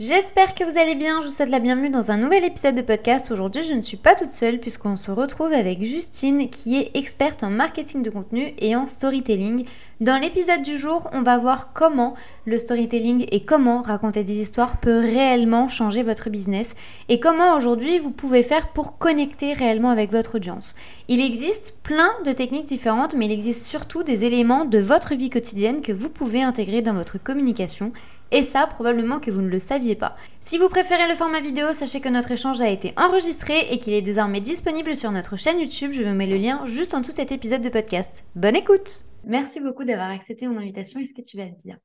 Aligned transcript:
J'espère 0.00 0.54
que 0.54 0.64
vous 0.64 0.78
allez 0.78 0.94
bien, 0.94 1.20
je 1.20 1.26
vous 1.26 1.30
souhaite 1.30 1.50
la 1.50 1.58
bienvenue 1.58 1.90
dans 1.90 2.10
un 2.10 2.16
nouvel 2.16 2.42
épisode 2.46 2.74
de 2.74 2.80
podcast. 2.80 3.30
Aujourd'hui 3.30 3.62
je 3.62 3.74
ne 3.74 3.82
suis 3.82 3.98
pas 3.98 4.14
toute 4.14 4.30
seule 4.30 4.58
puisqu'on 4.58 4.96
se 4.96 5.10
retrouve 5.10 5.52
avec 5.52 5.82
Justine 5.84 6.48
qui 6.48 6.78
est 6.78 6.96
experte 6.96 7.44
en 7.44 7.50
marketing 7.50 8.02
de 8.02 8.08
contenu 8.08 8.54
et 8.56 8.74
en 8.74 8.86
storytelling. 8.86 9.66
Dans 10.00 10.18
l'épisode 10.18 10.62
du 10.62 10.78
jour 10.78 11.10
on 11.12 11.20
va 11.20 11.36
voir 11.36 11.74
comment 11.74 12.14
le 12.46 12.58
storytelling 12.58 13.26
et 13.30 13.44
comment 13.44 13.82
raconter 13.82 14.24
des 14.24 14.40
histoires 14.40 14.80
peut 14.80 15.00
réellement 15.00 15.68
changer 15.68 16.02
votre 16.02 16.30
business 16.30 16.76
et 17.10 17.20
comment 17.20 17.54
aujourd'hui 17.54 17.98
vous 17.98 18.10
pouvez 18.10 18.42
faire 18.42 18.68
pour 18.68 18.96
connecter 18.96 19.52
réellement 19.52 19.90
avec 19.90 20.12
votre 20.12 20.36
audience. 20.36 20.76
Il 21.08 21.20
existe 21.20 21.74
plein 21.82 22.12
de 22.24 22.32
techniques 22.32 22.64
différentes 22.64 23.14
mais 23.14 23.26
il 23.26 23.32
existe 23.32 23.66
surtout 23.66 24.02
des 24.02 24.24
éléments 24.24 24.64
de 24.64 24.78
votre 24.78 25.14
vie 25.14 25.28
quotidienne 25.28 25.82
que 25.82 25.92
vous 25.92 26.08
pouvez 26.08 26.42
intégrer 26.42 26.80
dans 26.80 26.94
votre 26.94 27.22
communication 27.22 27.92
et 28.32 28.42
ça, 28.42 28.66
probablement 28.66 29.20
que 29.20 29.30
vous 29.30 29.42
ne 29.42 29.48
le 29.48 29.58
saviez 29.58 29.96
pas. 29.96 30.16
Si 30.40 30.58
vous 30.58 30.68
préférez 30.68 31.08
le 31.08 31.14
format 31.14 31.40
vidéo, 31.40 31.72
sachez 31.72 32.00
que 32.00 32.08
notre 32.08 32.30
échange 32.30 32.60
a 32.60 32.68
été 32.68 32.92
enregistré 32.96 33.72
et 33.72 33.78
qu'il 33.78 33.92
est 33.92 34.02
désormais 34.02 34.40
disponible 34.40 34.96
sur 34.96 35.12
notre 35.12 35.36
chaîne 35.36 35.60
YouTube. 35.60 35.92
Je 35.92 36.02
vous 36.02 36.14
mets 36.14 36.26
le 36.26 36.36
lien 36.36 36.64
juste 36.66 36.94
en 36.94 37.00
dessous 37.00 37.12
de 37.12 37.16
cet 37.16 37.32
épisode 37.32 37.62
de 37.62 37.68
podcast. 37.68 38.24
Bonne 38.36 38.56
écoute 38.56 39.04
Merci 39.24 39.60
beaucoup 39.60 39.84
d'avoir 39.84 40.10
accepté 40.10 40.46
mon 40.46 40.58
invitation. 40.58 41.00
Est-ce 41.00 41.14
que 41.14 41.22
tu 41.22 41.36
vas 41.36 41.46
dire 41.46 41.76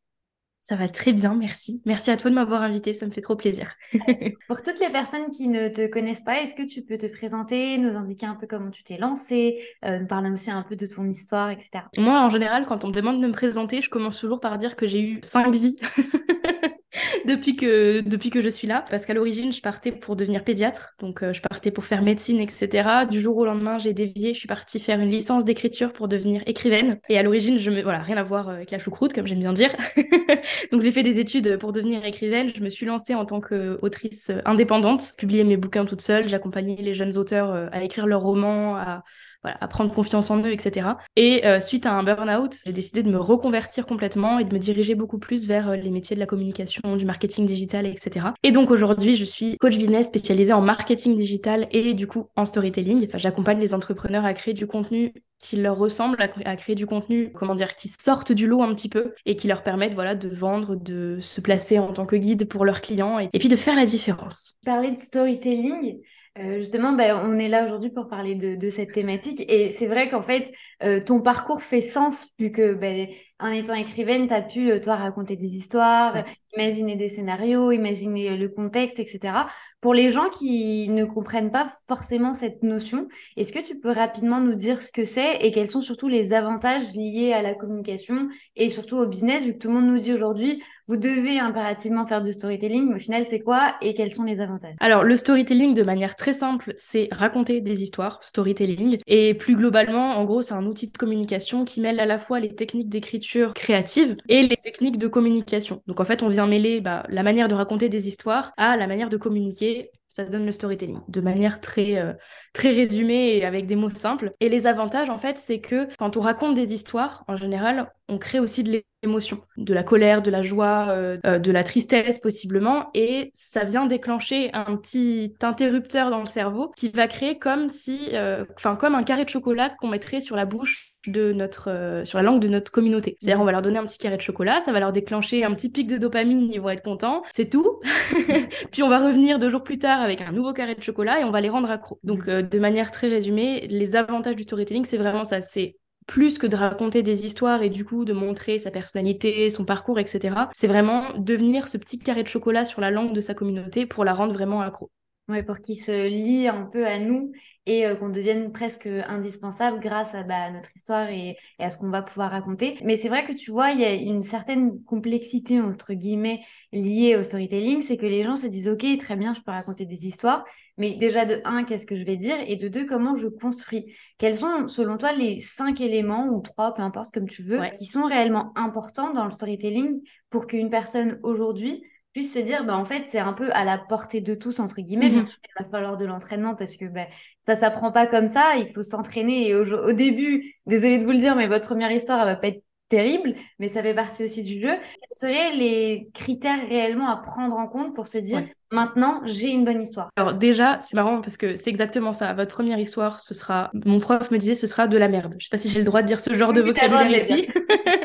ça 0.66 0.75
va 0.75 0.89
très 0.89 1.13
bien, 1.13 1.35
merci. 1.35 1.80
Merci 1.85 2.09
à 2.09 2.17
toi 2.17 2.31
de 2.31 2.35
m'avoir 2.35 2.63
invité, 2.63 2.91
ça 2.91 3.05
me 3.05 3.11
fait 3.11 3.21
trop 3.21 3.35
plaisir. 3.35 3.75
Pour 4.47 4.63
toutes 4.63 4.80
les 4.80 4.89
personnes 4.89 5.30
qui 5.30 5.47
ne 5.47 5.67
te 5.67 5.85
connaissent 5.85 6.23
pas, 6.23 6.41
est-ce 6.41 6.55
que 6.55 6.63
tu 6.63 6.81
peux 6.81 6.97
te 6.97 7.05
présenter, 7.05 7.77
nous 7.77 7.95
indiquer 7.95 8.25
un 8.25 8.33
peu 8.33 8.47
comment 8.47 8.71
tu 8.71 8.83
t'es 8.83 8.97
lancé, 8.97 9.59
euh, 9.86 9.99
nous 9.99 10.08
parler 10.08 10.31
aussi 10.31 10.49
un 10.49 10.63
peu 10.63 10.75
de 10.75 10.88
ton 10.88 11.08
histoire, 11.08 11.52
etc. 11.52 11.83
Moi, 11.99 12.19
en 12.19 12.31
général, 12.31 12.66
quand 12.66 12.83
on 12.83 12.88
me 12.88 12.93
demande 12.93 13.21
de 13.21 13.27
me 13.27 13.33
présenter, 13.33 13.83
je 13.83 13.91
commence 13.91 14.19
toujours 14.19 14.39
par 14.39 14.58
dire 14.58 14.75
que 14.75 14.88
j'ai 14.88 15.03
eu 15.03 15.19
cinq 15.21 15.53
vies. 15.53 15.75
depuis, 17.25 17.55
que, 17.55 18.02
depuis 18.02 18.30
que 18.30 18.41
je 18.41 18.49
suis 18.49 18.67
là. 18.67 18.85
Parce 18.89 19.05
qu'à 19.05 19.13
l'origine, 19.13 19.52
je 19.52 19.61
partais 19.61 19.91
pour 19.91 20.16
devenir 20.16 20.44
pédiatre. 20.44 20.95
Donc, 20.99 21.23
euh, 21.23 21.33
je 21.33 21.41
partais 21.41 21.71
pour 21.71 21.85
faire 21.85 22.02
médecine, 22.02 22.39
etc. 22.39 23.05
Du 23.09 23.21
jour 23.21 23.38
au 23.38 23.45
lendemain, 23.45 23.77
j'ai 23.77 23.94
dévié. 23.94 24.33
Je 24.33 24.39
suis 24.39 24.47
partie 24.47 24.80
faire 24.80 24.99
une 24.99 25.09
licence 25.09 25.45
d'écriture 25.45 25.93
pour 25.93 26.08
devenir 26.08 26.41
écrivaine. 26.45 26.99
Et 27.09 27.17
à 27.17 27.23
l'origine, 27.23 27.58
je 27.58 27.71
me. 27.71 27.81
Voilà, 27.81 27.99
rien 27.99 28.17
à 28.17 28.23
voir 28.23 28.49
avec 28.49 28.71
la 28.71 28.80
choucroute, 28.80 29.13
comme 29.13 29.27
j'aime 29.27 29.39
bien 29.39 29.53
dire. 29.53 29.69
donc, 30.71 30.81
j'ai 30.81 30.91
fait 30.91 31.03
des 31.03 31.19
études 31.19 31.58
pour 31.58 31.71
devenir 31.71 32.03
écrivaine. 32.05 32.49
Je 32.49 32.61
me 32.61 32.69
suis 32.69 32.86
lancée 32.86 33.16
en 33.16 33.25
tant 33.25 33.41
qu'autrice 33.41 34.31
indépendante, 34.45 35.13
publié 35.17 35.43
mes 35.43 35.58
bouquins 35.58 35.86
toute 35.86 36.02
seule. 36.02 36.27
J'accompagnais 36.30 36.77
les 36.80 36.93
jeunes 36.93 37.17
auteurs 37.17 37.52
euh, 37.52 37.67
à 37.71 37.83
écrire 37.83 38.08
leurs 38.08 38.21
romans, 38.21 38.75
à 38.75 39.03
à 39.46 39.68
prendre 39.68 39.92
confiance 39.92 40.30
en 40.32 40.40
eux, 40.40 40.52
etc. 40.52 40.88
Et 41.16 41.46
euh, 41.46 41.60
suite 41.60 41.86
à 41.86 41.94
un 41.94 42.04
burn-out, 42.04 42.56
j'ai 42.66 42.74
décidé 42.74 43.04
de 43.04 43.10
me 43.10 43.20
reconvertir 43.20 43.86
complètement 43.86 44.40
et 44.40 44.44
de 44.46 44.54
me 44.54 44.60
diriger 44.60 44.96
beaucoup 44.96 45.20
plus 45.20 45.48
vers 45.48 45.70
euh, 45.70 45.76
les 45.76 45.92
métiers 45.92 46.16
de 46.16 46.20
la 46.20 46.26
communication, 46.26 46.96
du 46.96 47.06
marketing 47.06 47.46
digital, 47.46 47.86
etc. 47.86 48.28
Et 48.44 48.52
donc 48.52 48.72
aujourd'hui, 48.72 49.16
je 49.16 49.23
suis 49.23 49.58
coach 49.58 49.78
business 49.78 50.08
spécialisé 50.08 50.54
en 50.54 50.62
marketing 50.62 51.18
digital 51.18 51.68
et 51.72 51.94
du 51.94 52.08
coup 52.08 52.28
en 52.36 52.46
storytelling. 52.46 53.08
J'accompagne 53.14 53.60
les 53.60 53.73
entrepreneurs 53.73 54.26
à 54.26 54.34
créer 54.34 54.54
du 54.54 54.68
contenu 54.68 55.14
qui 55.40 55.58
leur 55.58 55.78
ressemble, 55.78 56.18
à, 56.22 56.56
créer 56.56 56.76
du 56.76 56.88
contenu, 56.88 57.32
comment 57.34 57.56
dire, 57.56 57.76
qui 57.76 57.90
sortent 57.90 58.32
du 58.32 58.48
lot 58.48 58.64
un 58.64 58.73
petit 58.73 58.90
peu 58.90 59.14
et 59.26 59.36
qui 59.36 59.48
leur 59.48 59.64
permettent 59.64 59.94
voilà, 59.94 60.16
de 60.16 60.30
vendre, 60.30 60.76
de 60.76 61.20
se 61.20 61.42
placer 61.42 61.78
en 61.78 61.94
tant 61.94 62.06
que 62.06 62.16
guide 62.16 62.48
pour 62.48 62.66
leurs 62.66 62.82
clients 62.82 63.20
et 63.20 63.30
puis 63.38 63.50
de 63.50 63.56
faire 63.56 63.76
la 63.76 63.86
différence. 63.86 64.55
Parler 64.66 64.92
de 64.92 64.98
storytelling, 64.98 66.02
euh, 66.38 66.60
justement, 66.60 66.92
ben, 66.92 67.22
on 67.23 67.40
est 67.40 67.48
là 67.48 67.64
aujourd'hui 67.66 67.90
pour 67.90 68.08
parler 68.08 68.36
de, 68.36 68.70
cette 68.70 68.92
thématique. 68.92 69.44
Et 69.48 69.72
c'est 69.72 69.88
vrai 69.88 70.10
qu'en 70.10 70.22
fait, 70.22 70.52
euh, 70.84 71.00
ton 71.00 71.22
parcours 71.22 71.62
fait 71.62 71.82
sens, 71.82 72.32
vu 72.38 72.52
que 72.52 72.73
ben, 72.73 73.08
en 73.40 73.48
étant 73.48 73.73
écrivaine, 73.73 74.28
tu 74.28 74.34
as 74.34 74.42
pu, 74.42 74.72
euh, 74.72 74.80
toi, 74.80 74.96
raconter 74.96 75.36
des 75.36 75.56
histoires, 75.56 76.23
imaginer 76.56 76.96
des 76.96 77.10
scénarios, 77.10 77.72
imaginer 77.72 78.38
le 78.38 78.50
contexte, 78.50 79.00
etc. 79.00 79.48
Pour 79.82 79.94
les 79.94 80.10
gens 80.10 80.30
qui 80.30 80.88
ne 80.90 81.04
comprennent 81.06 81.52
pas 81.52 81.72
forcément 81.88 82.34
cette 82.34 82.64
notion, 82.64 83.08
est-ce 83.38 83.54
que 83.54 83.64
tu 83.64 83.78
peux 83.78 83.92
rapidement 83.92 84.40
nous 84.40 84.56
dire 84.56 84.82
ce 84.82 84.92
que 84.92 85.06
c'est 85.06 85.38
et 85.42 85.52
quels 85.52 85.70
sont 85.70 85.82
surtout 85.82 86.08
les 86.08 86.34
avantages 86.34 86.96
liés 86.96 87.34
à 87.34 87.42
la 87.42 87.54
communication 87.54 88.30
et 88.56 88.70
surtout 88.70 88.96
au 88.96 89.06
business, 89.06 89.46
vu 89.46 89.54
que 89.54 89.60
tout 89.60 89.67
le 89.67 89.76
monde 89.76 89.88
nous 89.88 90.00
dit 90.00 90.14
aujourd'hui, 90.14 90.64
vous 90.88 90.98
devez 90.98 91.40
impérativement 91.40 92.06
faire 92.06 92.22
du 92.22 92.32
storytelling, 92.32 92.90
mais 92.90 92.96
au 92.96 93.00
final, 93.00 93.26
c'est 93.26 93.40
quoi 93.40 93.76
et 93.82 93.94
quels 93.96 94.12
sont 94.12 94.23
les 94.23 94.40
avantages? 94.40 94.76
Alors, 94.80 95.04
le 95.04 95.16
storytelling, 95.16 95.73
de 95.73 95.84
manière 95.84 96.16
très 96.16 96.34
simple, 96.34 96.73
c'est 96.78 97.08
raconter 97.12 97.60
des 97.60 97.82
histoires, 97.82 98.23
storytelling. 98.23 99.00
Et 99.08 99.34
plus 99.34 99.56
globalement, 99.56 100.17
en 100.17 100.26
gros, 100.26 100.44
c'est 100.44 100.54
un 100.54 100.66
outil 100.66 100.88
de 100.88 100.98
communication 100.98 101.66
qui 101.66 101.82
mêle 101.82 102.00
à 102.00 102.06
la 102.06 102.20
fois 102.20 102.40
les 102.40 102.54
techniques 102.54 102.90
d'écriture 102.90 103.24
créative 103.53 104.15
et 104.30 104.43
les 104.43 104.58
techniques 104.58 104.97
de 104.97 105.08
communication. 105.08 105.81
Donc, 105.87 105.99
en 105.99 106.05
fait, 106.05 106.23
on 106.23 106.30
vient 106.30 106.47
mêler 106.47 106.81
bah, 106.81 107.05
la 107.09 107.23
manière 107.23 107.47
de 107.47 107.55
raconter 107.55 107.89
des 107.89 108.08
histoires 108.08 108.53
à 108.58 108.77
la 108.77 108.87
manière 108.87 109.09
de 109.09 109.17
communiquer 109.17 109.91
ça 110.15 110.23
donne 110.23 110.45
le 110.45 110.53
storytelling 110.53 110.99
de 111.09 111.20
manière 111.20 111.59
très, 111.59 111.98
euh, 111.98 112.14
très 112.53 112.70
résumée 112.70 113.36
et 113.36 113.43
avec 113.43 113.67
des 113.67 113.76
mots 113.76 113.89
simples. 113.89 114.31
Et 114.39 114.48
les 114.48 114.65
avantages, 114.65 115.09
en 115.09 115.17
fait, 115.17 115.37
c'est 115.37 115.59
que 115.59 115.93
quand 115.98 116.15
on 116.15 116.21
raconte 116.21 116.55
des 116.55 116.73
histoires, 116.73 117.26
en 117.27 117.36
général, 117.36 117.92
on 118.08 118.17
crée 118.17 118.39
aussi 118.39 118.64
de 118.64 118.81
l'émotion, 119.04 119.42
de 119.58 119.73
la 119.73 119.83
colère, 119.83 120.21
de 120.21 120.31
la 120.31 120.42
joie, 120.42 120.87
euh, 120.89 121.17
euh, 121.25 121.37
de 121.37 121.52
la 121.52 121.65
tristesse 121.65 122.20
possiblement, 122.20 122.92
et 122.93 123.31
ça 123.33 123.65
vient 123.65 123.87
déclencher 123.87 124.52
un 124.54 124.77
petit 124.77 125.36
interrupteur 125.42 126.09
dans 126.11 126.21
le 126.21 126.27
cerveau 126.27 126.71
qui 126.77 126.89
va 126.89 127.08
créer 127.08 127.37
comme 127.37 127.70
si, 127.70 128.12
enfin, 128.56 128.77
comme 128.77 128.95
un 128.95 129.04
carré 129.04 129.25
de 129.25 129.30
chocolat 129.30 129.69
qu'on 129.69 129.89
mettrait 129.89 130.21
sur 130.21 130.38
la 130.38 130.45
bouche 130.45 130.94
de 131.07 131.33
notre, 131.33 132.01
sur 132.04 132.18
la 132.18 132.24
langue 132.24 132.39
de 132.39 132.48
notre 132.48 132.71
communauté. 132.71 133.18
C'est-à-dire, 133.19 133.42
on 133.42 133.45
va 133.45 133.51
leur 133.51 133.62
donner 133.62 133.77
un 133.77 133.86
petit 133.86 133.98
carré 133.98 134.18
de 134.18 134.21
chocolat, 134.21 134.59
ça 134.59 134.71
va 134.71 134.80
leur 134.80 134.92
déclencher 134.92 135.44
un 135.44 135.54
petit 135.54 135.69
pic 135.69 135.88
de 135.88 135.98
dopamine, 135.98 136.50
ils 136.51 136.62
vont 136.62 136.69
être 136.69 136.83
contents, 136.83 137.21
c'est 137.31 137.50
tout. 137.50 137.80
Puis 138.71 138.81
on 138.81 138.89
va 138.89 139.00
revenir 139.00 139.39
deux 139.39 139.50
jours 139.51 139.63
plus 139.63 139.77
tard 139.77 140.05
avec 140.06 140.21
un 140.21 140.31
nouveau 140.31 140.54
carré 140.54 140.75
de 140.75 140.81
chocolat 140.81 141.19
et 141.19 141.24
on 141.25 141.31
va 141.31 141.42
les 141.42 141.50
rendre 141.50 141.69
accros. 141.69 142.00
Donc, 142.04 142.27
euh, 142.30 142.42
de 142.42 142.60
manière 142.60 142.92
très 142.92 143.10
résumée, 143.10 143.68
les 143.68 143.98
avantages 143.98 144.38
du 144.38 144.44
storytelling, 144.44 144.86
c'est 144.86 144.98
vraiment 144.98 145.25
ça. 145.25 145.42
C'est 145.42 145.75
plus 146.07 146.38
que 146.38 146.48
de 146.48 146.56
raconter 146.56 147.04
des 147.04 147.25
histoires 147.25 147.63
et 147.63 147.69
du 147.69 147.83
coup 147.83 148.06
de 148.06 148.13
montrer 148.13 148.60
sa 148.60 148.71
personnalité, 148.71 149.50
son 149.50 149.66
parcours, 149.66 150.00
etc. 150.00 150.50
C'est 150.54 150.68
vraiment 150.68 151.13
devenir 151.18 151.68
ce 151.68 151.77
petit 151.77 152.00
carré 152.00 152.24
de 152.24 152.27
chocolat 152.27 152.63
sur 152.63 152.80
la 152.80 152.92
langue 152.92 153.13
de 153.13 153.21
sa 153.21 153.33
communauté 153.33 153.86
pour 153.86 154.06
la 154.06 154.13
rendre 154.13 154.33
vraiment 154.33 154.62
accro. 154.62 154.92
Ouais, 155.27 155.41
pour 155.41 155.59
qu'ils 155.59 155.81
se 155.81 156.07
lient 156.07 156.47
un 156.47 156.65
peu 156.65 156.86
à 156.86 157.00
nous 157.00 157.31
et 157.65 157.88
euh, 157.88 157.95
qu'on 157.95 158.09
devienne 158.09 158.51
presque 158.51 158.86
indispensable 158.86 159.80
grâce 159.80 160.13
à 160.13 160.21
bah, 160.21 160.51
notre 160.51 160.69
histoire 160.75 161.09
et, 161.09 161.36
à 161.57 161.71
ce 161.71 161.77
qu'on 161.77 161.89
va 161.89 162.03
pouvoir 162.03 162.30
raconter. 162.30 162.77
Mais 162.83 162.95
c'est 162.95 163.09
vrai 163.09 163.24
que 163.24 163.33
tu 163.33 163.50
vois, 163.50 163.71
il 163.71 163.80
y 163.80 163.86
a 163.86 163.94
une 163.94 164.21
certaine 164.21 164.83
complexité, 164.83 165.59
entre 165.59 165.94
guillemets, 165.94 166.41
liée 166.71 167.15
au 167.15 167.24
storytelling, 167.24 167.81
c'est 167.81 167.97
que 167.97 168.06
les 168.06 168.21
gens 168.21 168.36
se 168.36 168.45
disent, 168.45 168.69
OK, 168.69 168.86
très 169.00 169.15
bien, 169.15 169.33
je 169.33 169.41
peux 169.41 169.51
raconter 169.51 169.88
des 169.88 170.06
histoires, 170.06 170.45
mais 170.77 170.94
déjà 170.94 171.25
de 171.25 171.42
un, 171.44 171.63
qu'est-ce 171.63 171.88
que 171.88 171.95
je 171.95 172.03
vais 172.03 172.18
dire? 172.18 172.38
Et 172.45 172.56
de 172.56 172.68
deux, 172.68 172.86
comment 172.86 173.15
je 173.15 173.27
construis? 173.27 173.95
Quels 174.19 174.38
sont, 174.38 174.68
selon 174.68 174.97
toi, 174.97 175.12
les 175.12 175.39
cinq 175.39 175.81
éléments 175.81 176.27
ou 176.27 176.42
trois, 176.42 176.71
peu 176.71 176.83
importe, 176.83 177.12
comme 177.12 177.27
tu 177.27 177.42
veux, 177.42 177.62
qui 177.75 177.88
sont 177.88 178.06
réellement 178.06 178.51
importants 178.56 179.12
dans 179.12 179.25
le 179.25 179.31
storytelling 179.31 180.01
pour 180.30 180.45
qu'une 180.45 180.69
personne 180.69 181.19
aujourd'hui 181.24 181.81
puisse 182.15 182.33
se 182.33 182.39
dire, 182.39 182.63
bah, 182.63 182.77
en 182.77 182.86
fait, 182.86 183.03
c'est 183.07 183.19
un 183.19 183.33
peu 183.33 183.50
à 183.51 183.65
la 183.65 183.77
portée 183.77 184.21
de 184.21 184.36
tous, 184.36 184.62
entre 184.62 184.80
guillemets. 184.80 185.09
Bien 185.09 185.24
mmh 185.24 185.27
sûr, 185.27 185.38
il 185.44 185.63
va 185.63 185.69
falloir 185.69 185.98
de 185.98 186.06
l'entraînement 186.06 186.56
parce 186.56 186.77
que 186.77 186.86
bah, 186.86 187.07
ça 187.45 187.57
s'apprend 187.57 187.92
pas 187.92 188.07
comme 188.07 188.30
ça. 188.30 188.56
Il 188.56 188.71
faut 188.71 188.83
s'entraîner. 188.83 189.50
Et 189.50 189.56
au, 189.56 189.92
début, 189.92 190.56
désolé 190.65 190.98
de 190.98 191.04
vous 191.04 191.12
le 191.12 191.18
dire, 191.18 191.36
mais 191.36 191.48
votre 191.48 191.65
première 191.65 191.92
histoire, 191.92 192.21
elle 192.21 192.33
va 192.33 192.36
pas 192.38 192.48
être 192.48 192.63
terrible, 192.88 193.36
mais 193.60 193.68
ça 193.68 193.84
fait 193.84 193.94
partie 193.94 194.24
aussi 194.24 194.44
du 194.44 194.62
jeu. 194.62 194.72
Quels 194.72 195.12
seraient 195.12 195.56
les 195.57 196.07
critères 196.13 196.66
réellement 196.69 197.10
à 197.10 197.18
prendre 197.18 197.57
en 197.57 197.68
compte 197.68 197.94
pour 197.94 198.07
se 198.07 198.18
dire, 198.18 198.48
maintenant, 198.72 199.22
j'ai 199.26 199.50
une 199.50 199.66
bonne 199.66 199.82
histoire 199.82 200.10
Alors 200.16 200.34
déjà, 200.34 200.80
c'est 200.82 200.96
marrant 200.96 201.22
parce 201.22 201.38
que 201.38 201.56
c'est 201.56 201.70
exactement 201.70 202.14
ça. 202.14 202.34
Votre 202.34 202.54
première 202.54 202.80
histoire, 202.80 203.20
ce 203.20 203.34
sera, 203.34 203.72
mon 203.86 204.00
prof 204.00 204.32
me 204.32 204.38
disait, 204.38 204.56
ce 204.56 204.68
sera 204.68 204.88
de 204.88 204.98
la 204.98 205.08
merde. 205.08 205.36
Je 205.38 205.46
sais 205.46 205.50
pas 205.50 205.58
si 205.58 205.70
j'ai 205.70 205.80
le 205.80 205.86
droit 205.86 206.02
de 206.02 206.08
dire 206.08 206.20
ce 206.20 206.36
genre 206.36 206.54
de 206.54 206.62
vocabulaire 206.62 207.10
ici. 207.10 207.48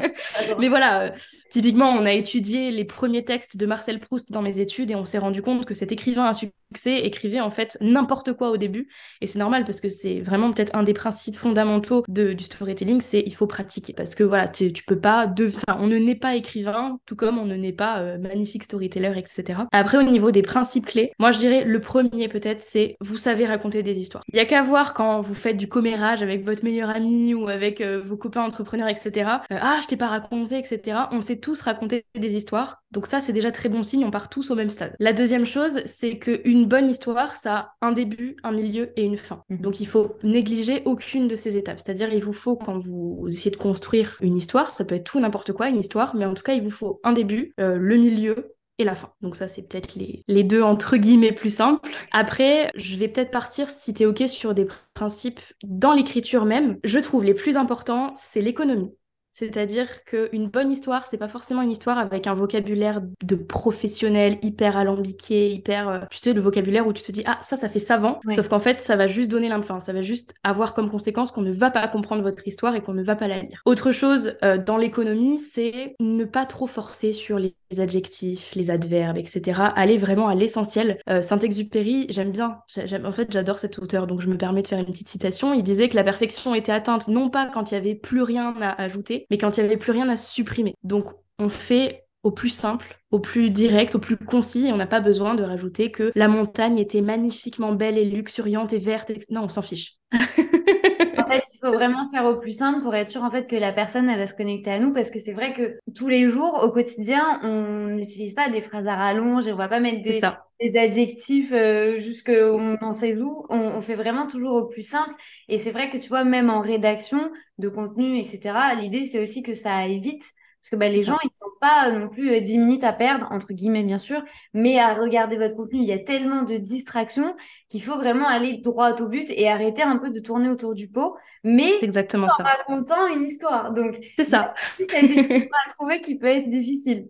mais 0.58 0.68
voilà, 0.68 1.02
euh, 1.02 1.10
typiquement, 1.50 1.90
on 1.90 2.04
a 2.06 2.12
étudié 2.12 2.70
les 2.70 2.84
premiers 2.84 3.24
textes 3.24 3.56
de 3.56 3.66
Marcel 3.66 4.00
Proust 4.00 4.32
dans 4.32 4.42
mes 4.42 4.60
études 4.60 4.90
et 4.90 4.94
on 4.94 5.04
s'est 5.04 5.18
rendu 5.18 5.42
compte 5.42 5.64
que 5.64 5.74
cet 5.74 5.92
écrivain 5.92 6.24
à 6.24 6.34
succès 6.34 7.00
écrivait 7.00 7.40
en 7.40 7.50
fait 7.50 7.76
n'importe 7.80 8.32
quoi 8.32 8.50
au 8.50 8.56
début. 8.56 8.88
Et 9.20 9.26
c'est 9.26 9.38
normal 9.38 9.64
parce 9.64 9.80
que 9.80 9.88
c'est 9.88 10.20
vraiment 10.20 10.52
peut-être 10.52 10.74
un 10.74 10.82
des 10.82 10.94
principes 10.94 11.36
fondamentaux 11.36 12.04
de, 12.08 12.32
du 12.32 12.44
storytelling, 12.44 13.00
c'est 13.00 13.22
il 13.26 13.34
faut 13.34 13.46
pratiquer. 13.46 13.92
Parce 13.92 14.14
que 14.14 14.24
voilà, 14.24 14.48
tu, 14.48 14.72
tu 14.72 14.84
peux 14.84 14.98
pas, 14.98 15.26
de... 15.26 15.48
enfin, 15.48 15.78
on 15.80 15.86
ne 15.86 15.96
naît 15.96 16.14
pas 16.14 16.36
écrivain, 16.36 16.98
tout 17.06 17.16
comme 17.16 17.38
on 17.38 17.46
ne 17.46 17.56
naît 17.56 17.72
pas 17.72 17.98
euh, 18.00 18.18
magnifique 18.18 18.64
storyteller, 18.64 19.12
etc. 19.16 19.60
Après, 19.72 19.98
au 19.98 20.02
niveau 20.02 20.30
des 20.30 20.42
principes 20.50 20.86
clés. 20.86 21.12
Moi, 21.20 21.30
je 21.30 21.38
dirais 21.38 21.64
le 21.64 21.80
premier 21.80 22.26
peut-être, 22.26 22.60
c'est 22.62 22.96
vous 23.00 23.16
savez 23.16 23.46
raconter 23.46 23.84
des 23.84 23.98
histoires. 23.98 24.24
Il 24.32 24.36
y 24.36 24.40
a 24.40 24.44
qu'à 24.46 24.62
voir 24.62 24.94
quand 24.94 25.20
vous 25.20 25.34
faites 25.34 25.56
du 25.56 25.68
commérage 25.68 26.22
avec 26.22 26.44
votre 26.44 26.64
meilleur 26.64 26.90
ami 26.90 27.34
ou 27.34 27.46
avec 27.48 27.80
euh, 27.80 28.02
vos 28.04 28.16
copains 28.16 28.42
entrepreneurs, 28.42 28.88
etc. 28.88 29.30
Euh, 29.52 29.58
ah, 29.60 29.78
je 29.80 29.86
t'ai 29.86 29.96
pas 29.96 30.08
raconté, 30.08 30.58
etc. 30.58 30.98
On 31.12 31.20
sait 31.20 31.36
tous 31.36 31.60
raconter 31.62 32.04
des 32.18 32.34
histoires. 32.34 32.82
Donc 32.90 33.06
ça, 33.06 33.20
c'est 33.20 33.32
déjà 33.32 33.52
très 33.52 33.68
bon 33.68 33.84
signe. 33.84 34.04
On 34.04 34.10
part 34.10 34.28
tous 34.28 34.50
au 34.50 34.56
même 34.56 34.70
stade. 34.70 34.94
La 34.98 35.12
deuxième 35.12 35.46
chose, 35.46 35.80
c'est 35.86 36.18
qu'une 36.18 36.66
bonne 36.66 36.90
histoire, 36.90 37.36
ça 37.36 37.54
a 37.54 37.86
un 37.86 37.92
début, 37.92 38.36
un 38.42 38.50
milieu 38.50 38.90
et 38.96 39.04
une 39.04 39.16
fin. 39.16 39.44
Mhm. 39.50 39.60
Donc 39.60 39.80
il 39.80 39.86
faut 39.86 40.16
négliger 40.24 40.82
aucune 40.84 41.28
de 41.28 41.36
ces 41.36 41.56
étapes. 41.56 41.78
C'est-à-dire, 41.78 42.12
il 42.12 42.24
vous 42.24 42.32
faut 42.32 42.56
quand 42.56 42.78
vous 42.78 43.26
essayez 43.28 43.52
de 43.52 43.56
construire 43.56 44.16
une 44.20 44.36
histoire, 44.36 44.70
ça 44.70 44.84
peut 44.84 44.96
être 44.96 45.04
tout 45.04 45.20
n'importe 45.20 45.52
quoi, 45.52 45.68
une 45.68 45.78
histoire, 45.78 46.16
mais 46.16 46.26
en 46.26 46.34
tout 46.34 46.42
cas, 46.42 46.54
il 46.54 46.62
vous 46.62 46.70
faut 46.70 47.00
un 47.04 47.12
début, 47.12 47.54
euh, 47.60 47.76
le 47.78 47.96
milieu 47.96 48.54
et 48.80 48.84
la 48.84 48.94
fin. 48.94 49.10
Donc 49.20 49.36
ça, 49.36 49.46
c'est 49.46 49.62
peut-être 49.62 49.94
les, 49.94 50.24
les, 50.26 50.42
deux 50.42 50.62
entre 50.62 50.96
guillemets 50.96 51.32
plus 51.32 51.54
simples. 51.54 51.90
Après, 52.12 52.72
je 52.74 52.96
vais 52.96 53.08
peut-être 53.08 53.30
partir, 53.30 53.68
si 53.68 53.92
tu 53.92 54.02
es 54.02 54.06
OK, 54.06 54.22
sur 54.26 54.54
des 54.54 54.66
principes 54.94 55.40
dans 55.62 55.92
l'écriture 55.92 56.46
même. 56.46 56.78
Je 56.82 56.98
trouve 56.98 57.22
les 57.22 57.34
plus 57.34 57.56
importants, 57.56 58.14
c'est 58.16 58.40
l'économie. 58.40 58.90
C'est-à-dire 59.40 60.04
qu'une 60.04 60.48
bonne 60.48 60.70
histoire, 60.70 61.06
c'est 61.06 61.16
pas 61.16 61.26
forcément 61.26 61.62
une 61.62 61.70
histoire 61.70 61.96
avec 61.96 62.26
un 62.26 62.34
vocabulaire 62.34 63.00
de 63.24 63.36
professionnel 63.36 64.38
hyper 64.42 64.76
alambiqué, 64.76 65.50
hyper. 65.50 65.88
Euh, 65.88 65.98
tu 66.10 66.18
sais, 66.18 66.34
le 66.34 66.42
vocabulaire 66.42 66.86
où 66.86 66.92
tu 66.92 67.02
te 67.02 67.10
dis, 67.10 67.22
ah, 67.24 67.38
ça, 67.40 67.56
ça 67.56 67.70
fait 67.70 67.78
savant. 67.78 68.20
Sauf 68.28 68.48
qu'en 68.48 68.58
fait, 68.58 68.82
ça 68.82 68.96
va 68.96 69.06
juste 69.06 69.30
donner 69.30 69.48
l'impression, 69.48 69.80
ça 69.80 69.94
va 69.94 70.02
juste 70.02 70.34
avoir 70.44 70.74
comme 70.74 70.90
conséquence 70.90 71.30
qu'on 71.30 71.40
ne 71.40 71.52
va 71.52 71.70
pas 71.70 71.88
comprendre 71.88 72.22
votre 72.22 72.46
histoire 72.46 72.74
et 72.74 72.82
qu'on 72.82 72.92
ne 72.92 73.02
va 73.02 73.16
pas 73.16 73.28
la 73.28 73.38
lire. 73.38 73.62
Autre 73.64 73.92
chose 73.92 74.36
euh, 74.44 74.58
dans 74.58 74.76
l'économie, 74.76 75.38
c'est 75.38 75.94
ne 76.00 76.24
pas 76.24 76.44
trop 76.44 76.66
forcer 76.66 77.14
sur 77.14 77.38
les 77.38 77.54
adjectifs, 77.78 78.50
les 78.54 78.70
adverbes, 78.70 79.16
etc. 79.16 79.58
Aller 79.74 79.96
vraiment 79.96 80.28
à 80.28 80.34
l'essentiel. 80.34 80.98
Euh, 81.08 81.22
Saint-Exupéry, 81.22 82.06
j'aime 82.10 82.30
bien. 82.30 82.58
en 83.04 83.12
fait, 83.12 83.32
j'adore 83.32 83.58
cet 83.58 83.78
auteur, 83.78 84.06
donc 84.06 84.20
je 84.20 84.28
me 84.28 84.36
permets 84.36 84.62
de 84.62 84.68
faire 84.68 84.80
une 84.80 84.86
petite 84.86 85.08
citation. 85.08 85.54
Il 85.54 85.62
disait 85.62 85.88
que 85.88 85.96
la 85.96 86.04
perfection 86.04 86.54
était 86.54 86.72
atteinte 86.72 87.08
non 87.08 87.30
pas 87.30 87.46
quand 87.46 87.70
il 87.70 87.74
y 87.74 87.76
avait 87.78 87.94
plus 87.94 88.22
rien 88.22 88.54
à 88.60 88.82
ajouter, 88.82 89.26
mais 89.30 89.38
quand 89.38 89.56
il 89.56 89.60
n'y 89.60 89.66
avait 89.66 89.76
plus 89.76 89.92
rien 89.92 90.08
à 90.08 90.16
supprimer. 90.16 90.74
Donc 90.82 91.06
on 91.38 91.48
fait 91.48 92.04
au 92.22 92.30
plus 92.30 92.50
simple, 92.50 93.00
au 93.10 93.18
plus 93.18 93.50
direct, 93.50 93.94
au 93.94 93.98
plus 93.98 94.16
concis, 94.16 94.66
et 94.66 94.72
on 94.72 94.76
n'a 94.76 94.86
pas 94.86 95.00
besoin 95.00 95.34
de 95.34 95.42
rajouter 95.42 95.90
que 95.90 96.12
la 96.14 96.28
montagne 96.28 96.76
était 96.78 97.00
magnifiquement 97.00 97.72
belle 97.72 97.96
et 97.96 98.04
luxuriante 98.04 98.72
et 98.72 98.78
verte. 98.78 99.10
Non, 99.30 99.44
on 99.44 99.48
s'en 99.48 99.62
fiche. 99.62 99.94
en 101.30 101.34
fait, 101.34 101.44
il 101.54 101.58
faut 101.58 101.72
vraiment 101.72 102.08
faire 102.10 102.24
au 102.24 102.36
plus 102.36 102.56
simple 102.56 102.82
pour 102.82 102.94
être 102.94 103.08
sûr 103.08 103.22
en 103.22 103.30
fait 103.30 103.46
que 103.46 103.56
la 103.56 103.72
personne 103.72 104.08
elle 104.08 104.18
va 104.18 104.26
se 104.26 104.34
connecter 104.34 104.70
à 104.70 104.80
nous 104.80 104.92
parce 104.92 105.10
que 105.10 105.18
c'est 105.18 105.32
vrai 105.32 105.52
que 105.52 105.78
tous 105.94 106.08
les 106.08 106.28
jours 106.28 106.60
au 106.64 106.70
quotidien, 106.70 107.38
on 107.42 107.94
n'utilise 107.94 108.34
pas 108.34 108.48
des 108.48 108.62
phrases 108.62 108.86
à 108.86 108.96
rallonge 108.96 109.46
et 109.46 109.52
on 109.52 109.56
va 109.56 109.68
pas 109.68 109.80
mettre 109.80 110.02
des, 110.02 110.20
des 110.60 110.78
adjectifs 110.78 111.52
euh, 111.52 112.00
jusqu'on 112.00 112.76
en 112.80 112.92
sait 112.92 113.16
où. 113.16 113.46
On, 113.48 113.58
on, 113.58 113.80
fait 113.80 113.94
vraiment 113.94 114.26
toujours 114.26 114.54
au 114.54 114.66
plus 114.66 114.82
simple 114.82 115.14
et 115.48 115.58
c'est 115.58 115.70
vrai 115.70 115.88
que 115.90 115.96
tu 115.98 116.08
vois 116.08 116.24
même 116.24 116.50
en 116.50 116.60
rédaction 116.60 117.30
de 117.58 117.68
contenu 117.68 118.18
etc. 118.18 118.54
L'idée 118.80 119.04
c'est 119.04 119.22
aussi 119.22 119.42
que 119.42 119.54
ça 119.54 119.74
aille 119.76 120.00
vite 120.00 120.32
parce 120.60 120.68
que 120.70 120.76
bah, 120.76 120.90
les 120.90 121.02
gens, 121.02 121.16
ils 121.24 121.30
n'ont 121.42 121.52
pas 121.58 121.88
euh, 121.88 121.98
non 121.98 122.08
plus 122.08 122.38
10 122.38 122.56
euh, 122.56 122.60
minutes 122.60 122.84
à 122.84 122.92
perdre, 122.92 123.26
entre 123.30 123.54
guillemets 123.54 123.82
bien 123.82 123.98
sûr, 123.98 124.22
mais 124.52 124.78
à 124.78 124.92
regarder 124.92 125.38
votre 125.38 125.56
contenu. 125.56 125.80
Il 125.80 125.86
y 125.86 125.92
a 125.92 125.98
tellement 125.98 126.42
de 126.42 126.58
distractions 126.58 127.34
qu'il 127.68 127.82
faut 127.82 127.96
vraiment 127.96 128.28
aller 128.28 128.58
droit 128.58 128.92
au 129.00 129.08
but 129.08 129.30
et 129.30 129.48
arrêter 129.48 129.82
un 129.82 129.96
peu 129.96 130.10
de 130.10 130.20
tourner 130.20 130.50
autour 130.50 130.74
du 130.74 130.88
pot, 130.88 131.16
mais 131.44 131.72
Exactement 131.80 132.26
en 132.26 132.42
racontant 132.42 133.06
une 133.06 133.24
histoire. 133.24 133.72
Donc, 133.72 133.98
c'est 134.16 134.28
ça. 134.28 134.52
Il 134.78 134.86
y 134.92 134.96
a 134.96 135.24
des 135.24 135.48
à 135.66 135.70
trouver 135.70 136.02
qui 136.02 136.18
peut 136.18 136.26
être 136.26 136.48
difficile. 136.48 137.08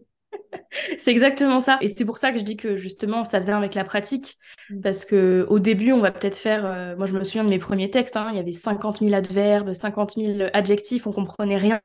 C'est 0.98 1.10
exactement 1.10 1.60
ça. 1.60 1.78
Et 1.80 1.88
c'est 1.88 2.04
pour 2.04 2.18
ça 2.18 2.32
que 2.32 2.38
je 2.38 2.44
dis 2.44 2.56
que 2.56 2.76
justement, 2.76 3.24
ça 3.24 3.40
vient 3.40 3.56
avec 3.56 3.74
la 3.74 3.84
pratique. 3.84 4.38
Mm. 4.70 4.80
Parce 4.80 5.04
que 5.04 5.46
au 5.48 5.58
début, 5.58 5.92
on 5.92 6.00
va 6.00 6.10
peut-être 6.12 6.36
faire. 6.36 6.64
Euh, 6.64 6.96
moi, 6.96 7.06
je 7.06 7.12
me 7.12 7.24
souviens 7.24 7.44
de 7.44 7.48
mes 7.48 7.58
premiers 7.58 7.90
textes. 7.90 8.16
Hein, 8.16 8.28
il 8.30 8.36
y 8.36 8.40
avait 8.40 8.52
50 8.52 9.00
000 9.00 9.14
adverbes, 9.14 9.72
50 9.72 10.14
000 10.16 10.50
adjectifs, 10.52 11.06
on 11.06 11.12
comprenait 11.12 11.56
rien. 11.56 11.80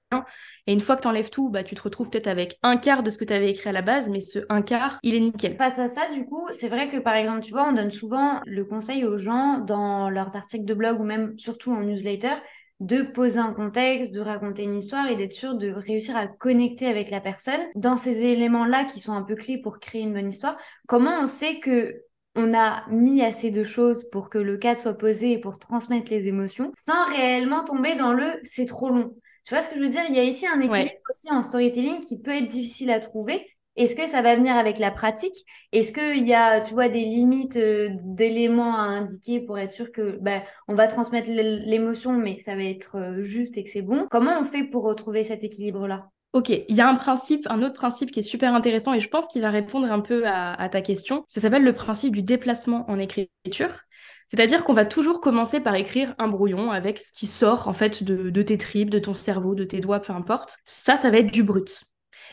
Et 0.67 0.73
une 0.73 0.79
fois 0.79 0.95
que 0.95 1.01
tu 1.01 1.07
enlèves 1.07 1.29
tout, 1.29 1.49
bah, 1.49 1.63
tu 1.63 1.75
te 1.75 1.81
retrouves 1.81 2.09
peut-être 2.09 2.27
avec 2.27 2.57
un 2.63 2.77
quart 2.77 3.03
de 3.03 3.09
ce 3.09 3.17
que 3.17 3.25
tu 3.25 3.33
avais 3.33 3.51
écrit 3.51 3.69
à 3.69 3.73
la 3.73 3.83
base, 3.83 4.09
mais 4.09 4.21
ce 4.21 4.39
un 4.49 4.61
quart, 4.61 4.99
il 5.03 5.13
est 5.13 5.19
nickel. 5.19 5.57
Face 5.57 5.77
à 5.77 5.87
ça, 5.87 6.09
du 6.11 6.25
coup, 6.25 6.47
c'est 6.51 6.69
vrai 6.69 6.89
que 6.89 6.97
par 6.97 7.15
exemple, 7.15 7.41
tu 7.41 7.51
vois, 7.51 7.67
on 7.69 7.73
donne 7.73 7.91
souvent 7.91 8.41
le 8.45 8.65
conseil 8.65 9.05
aux 9.05 9.17
gens 9.17 9.59
dans 9.59 10.09
leurs 10.09 10.35
articles 10.35 10.65
de 10.65 10.73
blog 10.73 10.99
ou 10.99 11.03
même 11.03 11.37
surtout 11.37 11.71
en 11.71 11.81
newsletter 11.81 12.35
de 12.79 13.01
poser 13.01 13.39
un 13.39 13.53
contexte, 13.53 14.11
de 14.11 14.19
raconter 14.19 14.63
une 14.63 14.77
histoire 14.77 15.07
et 15.07 15.15
d'être 15.15 15.33
sûr 15.33 15.55
de 15.55 15.69
réussir 15.69 16.15
à 16.15 16.27
connecter 16.27 16.87
avec 16.87 17.09
la 17.09 17.21
personne. 17.21 17.61
Dans 17.75 17.97
ces 17.97 18.25
éléments-là 18.25 18.85
qui 18.85 18.99
sont 18.99 19.13
un 19.13 19.23
peu 19.23 19.35
clés 19.35 19.59
pour 19.59 19.79
créer 19.79 20.01
une 20.01 20.13
bonne 20.13 20.29
histoire, 20.29 20.57
comment 20.87 21.19
on 21.21 21.27
sait 21.27 21.59
que 21.59 22.01
on 22.35 22.53
a 22.53 22.85
mis 22.89 23.21
assez 23.21 23.49
de 23.49 23.63
choses 23.63 24.09
pour 24.11 24.29
que 24.29 24.37
le 24.37 24.57
cadre 24.57 24.79
soit 24.79 24.97
posé 24.97 25.31
et 25.31 25.39
pour 25.39 25.57
transmettre 25.57 26.11
les 26.11 26.27
émotions 26.27 26.71
sans 26.75 27.05
réellement 27.07 27.63
tomber 27.63 27.95
dans 27.95 28.13
le 28.13 28.27
c'est 28.43 28.65
trop 28.65 28.89
long. 28.89 29.15
Tu 29.45 29.53
vois 29.53 29.61
ce 29.61 29.69
que 29.69 29.75
je 29.75 29.81
veux 29.81 29.89
dire? 29.89 30.01
Il 30.09 30.15
y 30.15 30.19
a 30.19 30.23
ici 30.23 30.45
un 30.47 30.59
équilibre 30.59 30.95
aussi 31.09 31.31
en 31.31 31.43
storytelling 31.43 31.99
qui 31.99 32.19
peut 32.19 32.31
être 32.31 32.47
difficile 32.47 32.89
à 32.89 32.99
trouver. 32.99 33.47
Est-ce 33.75 33.95
que 33.95 34.07
ça 34.07 34.21
va 34.21 34.35
venir 34.35 34.55
avec 34.55 34.79
la 34.79 34.91
pratique? 34.91 35.35
Est-ce 35.71 35.91
qu'il 35.91 36.27
y 36.27 36.33
a, 36.33 36.61
tu 36.61 36.73
vois, 36.73 36.89
des 36.89 37.03
limites 37.03 37.57
euh, 37.57 37.89
d'éléments 38.03 38.75
à 38.75 38.81
indiquer 38.81 39.41
pour 39.41 39.59
être 39.59 39.71
sûr 39.71 39.91
que 39.91 40.17
ben, 40.21 40.41
on 40.67 40.75
va 40.75 40.87
transmettre 40.87 41.29
l'émotion, 41.29 42.13
mais 42.13 42.37
que 42.37 42.43
ça 42.43 42.55
va 42.55 42.63
être 42.63 42.97
euh, 42.97 43.23
juste 43.23 43.57
et 43.57 43.63
que 43.63 43.69
c'est 43.69 43.81
bon? 43.81 44.07
Comment 44.09 44.39
on 44.39 44.43
fait 44.43 44.63
pour 44.63 44.83
retrouver 44.83 45.23
cet 45.23 45.43
équilibre-là? 45.43 46.09
Ok, 46.33 46.49
il 46.49 46.75
y 46.75 46.81
a 46.81 46.89
un 46.89 46.95
principe, 46.95 47.47
un 47.49 47.61
autre 47.63 47.75
principe 47.75 48.11
qui 48.11 48.19
est 48.19 48.23
super 48.23 48.53
intéressant 48.53 48.93
et 48.93 48.99
je 48.99 49.07
pense 49.07 49.27
qu'il 49.27 49.41
va 49.41 49.49
répondre 49.49 49.89
un 49.89 50.01
peu 50.01 50.23
à 50.27 50.67
ta 50.67 50.81
question. 50.81 51.23
Ça 51.29 51.39
s'appelle 51.39 51.63
le 51.63 51.71
principe 51.71 52.13
du 52.13 52.23
déplacement 52.23 52.83
en 52.89 52.99
écriture. 52.99 53.85
C'est-à-dire 54.27 54.63
qu'on 54.63 54.73
va 54.73 54.85
toujours 54.85 55.21
commencer 55.21 55.59
par 55.59 55.75
écrire 55.75 56.15
un 56.17 56.27
brouillon 56.27 56.71
avec 56.71 56.99
ce 56.99 57.13
qui 57.13 57.27
sort 57.27 57.67
en 57.67 57.73
fait 57.73 58.03
de, 58.03 58.41
tes 58.41 58.57
tripes, 58.57 58.89
de 58.89 58.99
ton 58.99 59.15
cerveau, 59.15 59.55
de 59.55 59.63
tes 59.63 59.79
doigts, 59.79 59.99
peu 59.99 60.13
importe. 60.13 60.57
Ça, 60.65 60.97
ça 60.97 61.09
va 61.09 61.19
être 61.19 61.31
du 61.31 61.43
brut. 61.43 61.83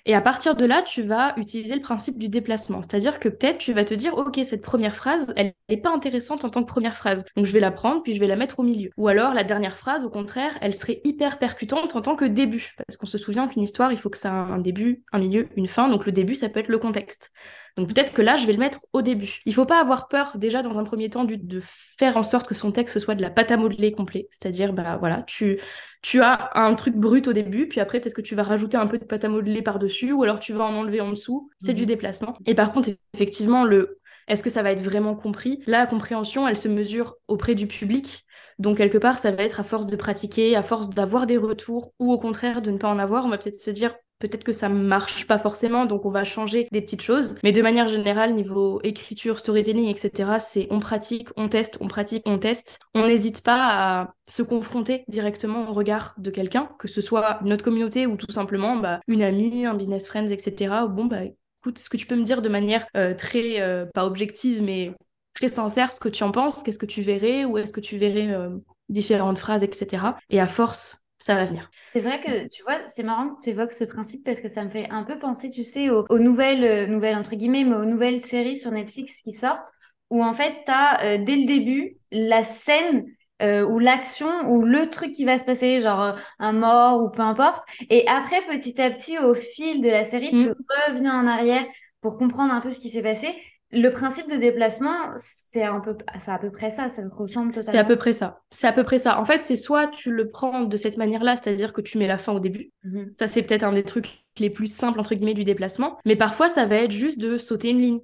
Et 0.04 0.14
à 0.14 0.20
partir 0.20 0.56
de 0.56 0.64
là, 0.64 0.82
tu 0.82 1.02
vas 1.02 1.32
utiliser 1.36 1.76
le 1.76 1.80
principe 1.80 2.18
du 2.18 2.28
déplacement. 2.28 2.82
C'est-à-dire 2.82 3.20
que 3.20 3.28
peut-être 3.28 3.58
tu 3.58 3.72
vas 3.72 3.84
te 3.84 3.94
dire, 3.94 4.18
OK, 4.18 4.40
cette 4.42 4.62
première 4.62 4.96
phrase, 4.96 5.32
elle 5.36 5.54
n'est 5.68 5.76
pas 5.76 5.90
intéressante 5.90 6.44
en 6.44 6.50
tant 6.50 6.62
que 6.62 6.68
première 6.68 6.96
phrase. 6.96 7.24
Donc 7.36 7.46
je 7.46 7.52
vais 7.52 7.60
la 7.60 7.70
prendre, 7.70 8.02
puis 8.02 8.14
je 8.14 8.20
vais 8.20 8.26
la 8.26 8.34
mettre 8.34 8.58
au 8.58 8.64
milieu. 8.64 8.90
Ou 8.96 9.06
alors 9.06 9.32
la 9.32 9.44
dernière 9.44 9.76
phrase, 9.76 10.04
au 10.04 10.10
contraire, 10.10 10.58
elle 10.60 10.74
serait 10.74 11.00
hyper 11.04 11.38
percutante 11.38 11.94
en 11.94 12.02
tant 12.02 12.16
que 12.16 12.24
début. 12.24 12.74
Parce 12.76 12.96
qu'on 12.96 13.06
se 13.06 13.16
souvient 13.16 13.46
qu'une 13.46 13.62
histoire, 13.62 13.92
il 13.92 13.98
faut 13.98 14.10
que 14.10 14.18
ça 14.18 14.28
ait 14.28 14.32
un 14.32 14.58
début, 14.58 15.04
un 15.12 15.20
milieu, 15.20 15.48
une 15.56 15.68
fin. 15.68 15.88
Donc 15.88 16.04
le 16.04 16.12
début, 16.12 16.34
ça 16.34 16.48
peut 16.48 16.58
être 16.58 16.68
le 16.68 16.78
contexte. 16.78 17.30
Donc 17.76 17.88
peut-être 17.88 18.12
que 18.12 18.22
là, 18.22 18.36
je 18.36 18.46
vais 18.46 18.52
le 18.52 18.58
mettre 18.58 18.80
au 18.92 19.02
début. 19.02 19.40
Il 19.46 19.54
faut 19.54 19.64
pas 19.64 19.80
avoir 19.80 20.08
peur 20.08 20.32
déjà 20.36 20.62
dans 20.62 20.78
un 20.78 20.84
premier 20.84 21.10
temps 21.10 21.24
de 21.24 21.60
faire 21.62 22.16
en 22.16 22.22
sorte 22.22 22.46
que 22.46 22.54
son 22.54 22.72
texte 22.72 22.98
soit 22.98 23.14
de 23.14 23.22
la 23.22 23.30
pâte 23.30 23.50
à 23.50 23.56
modeler 23.56 23.92
complet. 23.92 24.28
C'est-à-dire, 24.30 24.72
bah 24.72 24.96
voilà, 24.98 25.22
tu, 25.26 25.58
tu 26.02 26.20
as 26.20 26.50
un 26.54 26.74
truc 26.74 26.96
brut 26.96 27.28
au 27.28 27.32
début, 27.32 27.68
puis 27.68 27.80
après 27.80 28.00
peut-être 28.00 28.14
que 28.14 28.22
tu 28.22 28.34
vas 28.34 28.42
rajouter 28.42 28.76
un 28.76 28.86
peu 28.86 28.98
de 28.98 29.04
pâte 29.04 29.24
à 29.24 29.28
modeler 29.28 29.62
par-dessus, 29.62 30.12
ou 30.12 30.22
alors 30.24 30.40
tu 30.40 30.52
vas 30.52 30.64
en 30.64 30.74
enlever 30.74 31.00
en 31.00 31.10
dessous. 31.10 31.50
C'est 31.60 31.74
du 31.74 31.82
mhm. 31.82 31.86
déplacement. 31.86 32.36
Et 32.46 32.54
par 32.54 32.72
contre, 32.72 32.90
effectivement, 33.14 33.64
le 33.64 34.00
est-ce 34.28 34.42
que 34.42 34.50
ça 34.50 34.62
va 34.62 34.70
être 34.70 34.82
vraiment 34.82 35.14
compris? 35.14 35.62
La 35.66 35.86
compréhension, 35.86 36.46
elle 36.46 36.56
se 36.56 36.68
mesure 36.68 37.16
auprès 37.28 37.54
du 37.54 37.66
public. 37.66 38.24
Donc 38.58 38.76
quelque 38.76 38.98
part, 38.98 39.18
ça 39.18 39.30
va 39.30 39.42
être 39.42 39.60
à 39.60 39.64
force 39.64 39.86
de 39.86 39.96
pratiquer, 39.96 40.56
à 40.56 40.62
force 40.62 40.90
d'avoir 40.90 41.26
des 41.26 41.36
retours, 41.36 41.92
ou 41.98 42.12
au 42.12 42.18
contraire 42.18 42.62
de 42.62 42.70
ne 42.70 42.78
pas 42.78 42.88
en 42.88 42.98
avoir, 42.98 43.24
on 43.24 43.28
va 43.28 43.38
peut-être 43.38 43.60
se 43.60 43.70
dire 43.70 43.94
peut-être 44.22 44.44
que 44.44 44.52
ça 44.52 44.68
marche 44.68 45.26
pas 45.26 45.38
forcément, 45.38 45.84
donc 45.84 46.06
on 46.06 46.10
va 46.10 46.22
changer 46.22 46.68
des 46.70 46.80
petites 46.80 47.02
choses. 47.02 47.34
Mais 47.42 47.50
de 47.50 47.60
manière 47.60 47.88
générale, 47.88 48.34
niveau 48.34 48.80
écriture, 48.84 49.38
storytelling, 49.40 49.88
etc., 49.88 50.34
c'est 50.38 50.68
on 50.70 50.78
pratique, 50.78 51.28
on 51.36 51.48
teste, 51.48 51.76
on 51.80 51.88
pratique, 51.88 52.22
on 52.24 52.38
teste. 52.38 52.78
On 52.94 53.06
n'hésite 53.06 53.42
pas 53.42 53.70
à 53.72 54.14
se 54.28 54.42
confronter 54.42 55.04
directement 55.08 55.68
au 55.68 55.72
regard 55.72 56.14
de 56.18 56.30
quelqu'un, 56.30 56.68
que 56.78 56.86
ce 56.86 57.00
soit 57.00 57.40
notre 57.42 57.64
communauté 57.64 58.06
ou 58.06 58.16
tout 58.16 58.30
simplement 58.30 58.76
bah, 58.76 59.00
une 59.08 59.22
amie, 59.22 59.66
un 59.66 59.74
business 59.74 60.06
friend, 60.06 60.30
etc. 60.30 60.72
Bon, 60.88 61.06
bah 61.06 61.24
écoute, 61.24 61.78
ce 61.78 61.90
que 61.90 61.96
tu 61.96 62.06
peux 62.06 62.16
me 62.16 62.22
dire 62.22 62.42
de 62.42 62.48
manière 62.48 62.86
euh, 62.96 63.14
très, 63.14 63.60
euh, 63.60 63.86
pas 63.92 64.06
objective, 64.06 64.62
mais 64.62 64.92
très 65.34 65.48
sincère, 65.48 65.92
ce 65.92 66.00
que 66.00 66.08
tu 66.08 66.22
en 66.24 66.30
penses, 66.30 66.62
qu'est-ce 66.62 66.78
que 66.78 66.86
tu 66.86 67.02
verrais, 67.02 67.44
ou 67.44 67.58
est-ce 67.58 67.72
que 67.72 67.80
tu 67.80 67.96
verrais 67.96 68.28
euh, 68.28 68.50
différentes 68.88 69.38
phrases, 69.38 69.62
etc. 69.62 70.16
Et 70.30 70.40
à 70.40 70.46
force 70.46 71.02
ça 71.22 71.36
va 71.36 71.44
venir. 71.44 71.70
C'est 71.86 72.00
vrai 72.00 72.18
que, 72.18 72.48
tu 72.48 72.64
vois, 72.64 72.78
c'est 72.88 73.04
marrant 73.04 73.28
que 73.28 73.42
tu 73.42 73.50
évoques 73.50 73.70
ce 73.70 73.84
principe 73.84 74.24
parce 74.24 74.40
que 74.40 74.48
ça 74.48 74.64
me 74.64 74.70
fait 74.70 74.88
un 74.90 75.04
peu 75.04 75.20
penser, 75.20 75.52
tu 75.52 75.62
sais, 75.62 75.88
aux, 75.88 76.18
nouvelles, 76.18 76.64
euh, 76.64 76.86
nouvelles 76.88 77.14
entre 77.14 77.36
guillemets, 77.36 77.62
mais 77.62 77.76
aux 77.76 77.84
nouvelles 77.84 78.18
séries 78.18 78.56
sur 78.56 78.72
Netflix 78.72 79.20
qui 79.22 79.30
sortent, 79.30 79.70
où 80.10 80.24
en 80.24 80.34
fait, 80.34 80.52
tu 80.66 80.72
as 80.72 81.04
euh, 81.04 81.18
dès 81.24 81.36
le 81.36 81.46
début 81.46 81.96
la 82.10 82.42
scène 82.42 83.04
euh, 83.40 83.64
ou 83.64 83.78
l'action 83.78 84.50
ou 84.50 84.64
le 84.64 84.90
truc 84.90 85.12
qui 85.12 85.24
va 85.24 85.38
se 85.38 85.44
passer, 85.44 85.80
genre 85.80 86.16
un 86.40 86.52
mort 86.52 87.04
ou 87.04 87.08
peu 87.08 87.22
importe. 87.22 87.62
Et 87.88 88.04
après, 88.08 88.42
petit 88.48 88.80
à 88.80 88.90
petit, 88.90 89.16
au 89.18 89.34
fil 89.34 89.80
de 89.80 89.88
la 89.88 90.02
série, 90.02 90.30
tu 90.30 90.48
mm. 90.48 90.54
reviens 90.88 91.20
en 91.20 91.28
arrière 91.28 91.64
pour 92.00 92.18
comprendre 92.18 92.52
un 92.52 92.60
peu 92.60 92.72
ce 92.72 92.80
qui 92.80 92.90
s'est 92.90 93.02
passé. 93.02 93.28
Le 93.72 93.88
principe 93.90 94.30
de 94.30 94.36
déplacement, 94.36 95.12
c'est 95.16 95.62
un 95.64 95.80
peu, 95.80 95.96
c'est 96.18 96.30
à 96.30 96.38
peu 96.38 96.50
près 96.50 96.68
ça, 96.68 96.88
ça 96.88 97.02
me 97.02 97.08
ressemble 97.10 97.52
totalement. 97.52 97.72
C'est 97.72 97.78
à 97.78 97.84
peu 97.84 97.96
près 97.96 98.12
ça. 98.12 98.42
C'est 98.50 98.66
à 98.66 98.72
peu 98.72 98.84
près 98.84 98.98
ça. 98.98 99.18
En 99.18 99.24
fait, 99.24 99.40
c'est 99.40 99.56
soit 99.56 99.88
tu 99.88 100.10
le 100.10 100.30
prends 100.30 100.64
de 100.64 100.76
cette 100.76 100.98
manière-là, 100.98 101.36
c'est-à-dire 101.36 101.72
que 101.72 101.80
tu 101.80 101.96
mets 101.98 102.06
la 102.06 102.18
fin 102.18 102.32
au 102.32 102.40
début. 102.40 102.70
Mhm. 102.84 103.12
Ça, 103.14 103.26
c'est 103.26 103.42
peut-être 103.42 103.62
un 103.62 103.72
des 103.72 103.82
trucs 103.84 104.24
les 104.38 104.50
plus 104.50 104.66
simples 104.72 105.00
entre 105.00 105.14
guillemets 105.14 105.34
du 105.34 105.44
déplacement. 105.44 105.98
Mais 106.04 106.16
parfois, 106.16 106.48
ça 106.48 106.66
va 106.66 106.76
être 106.76 106.90
juste 106.92 107.18
de 107.18 107.38
sauter 107.38 107.70
une 107.70 107.80
ligne. 107.80 108.00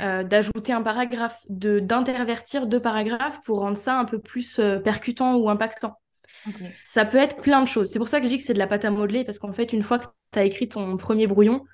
euh, 0.00 0.24
d'ajouter 0.24 0.72
un 0.72 0.82
paragraphe, 0.82 1.40
de 1.50 1.78
d'intervertir 1.80 2.66
deux 2.66 2.80
paragraphes 2.80 3.40
pour 3.44 3.58
rendre 3.60 3.76
ça 3.76 3.98
un 3.98 4.04
peu 4.06 4.18
plus 4.20 4.58
euh, 4.58 4.78
percutant 4.78 5.36
ou 5.36 5.50
impactant. 5.50 5.98
Ça 6.74 7.04
peut 7.04 7.18
être 7.18 7.36
plein 7.40 7.62
de 7.62 7.68
choses. 7.68 7.90
C'est 7.90 7.98
pour 7.98 8.08
ça 8.08 8.18
que 8.20 8.24
je 8.26 8.30
dis 8.30 8.38
que 8.38 8.44
c'est 8.44 8.54
de 8.54 8.58
la 8.58 8.66
pâte 8.66 8.84
à 8.84 8.90
modeler, 8.90 9.24
parce 9.24 9.38
qu'en 9.38 9.52
fait, 9.52 9.72
une 9.72 9.82
fois 9.82 9.98
que 9.98 10.06
tu 10.32 10.38
as 10.38 10.44
écrit 10.44 10.68
ton 10.68 10.96
premier 10.96 11.26
brouillon, 11.26 11.64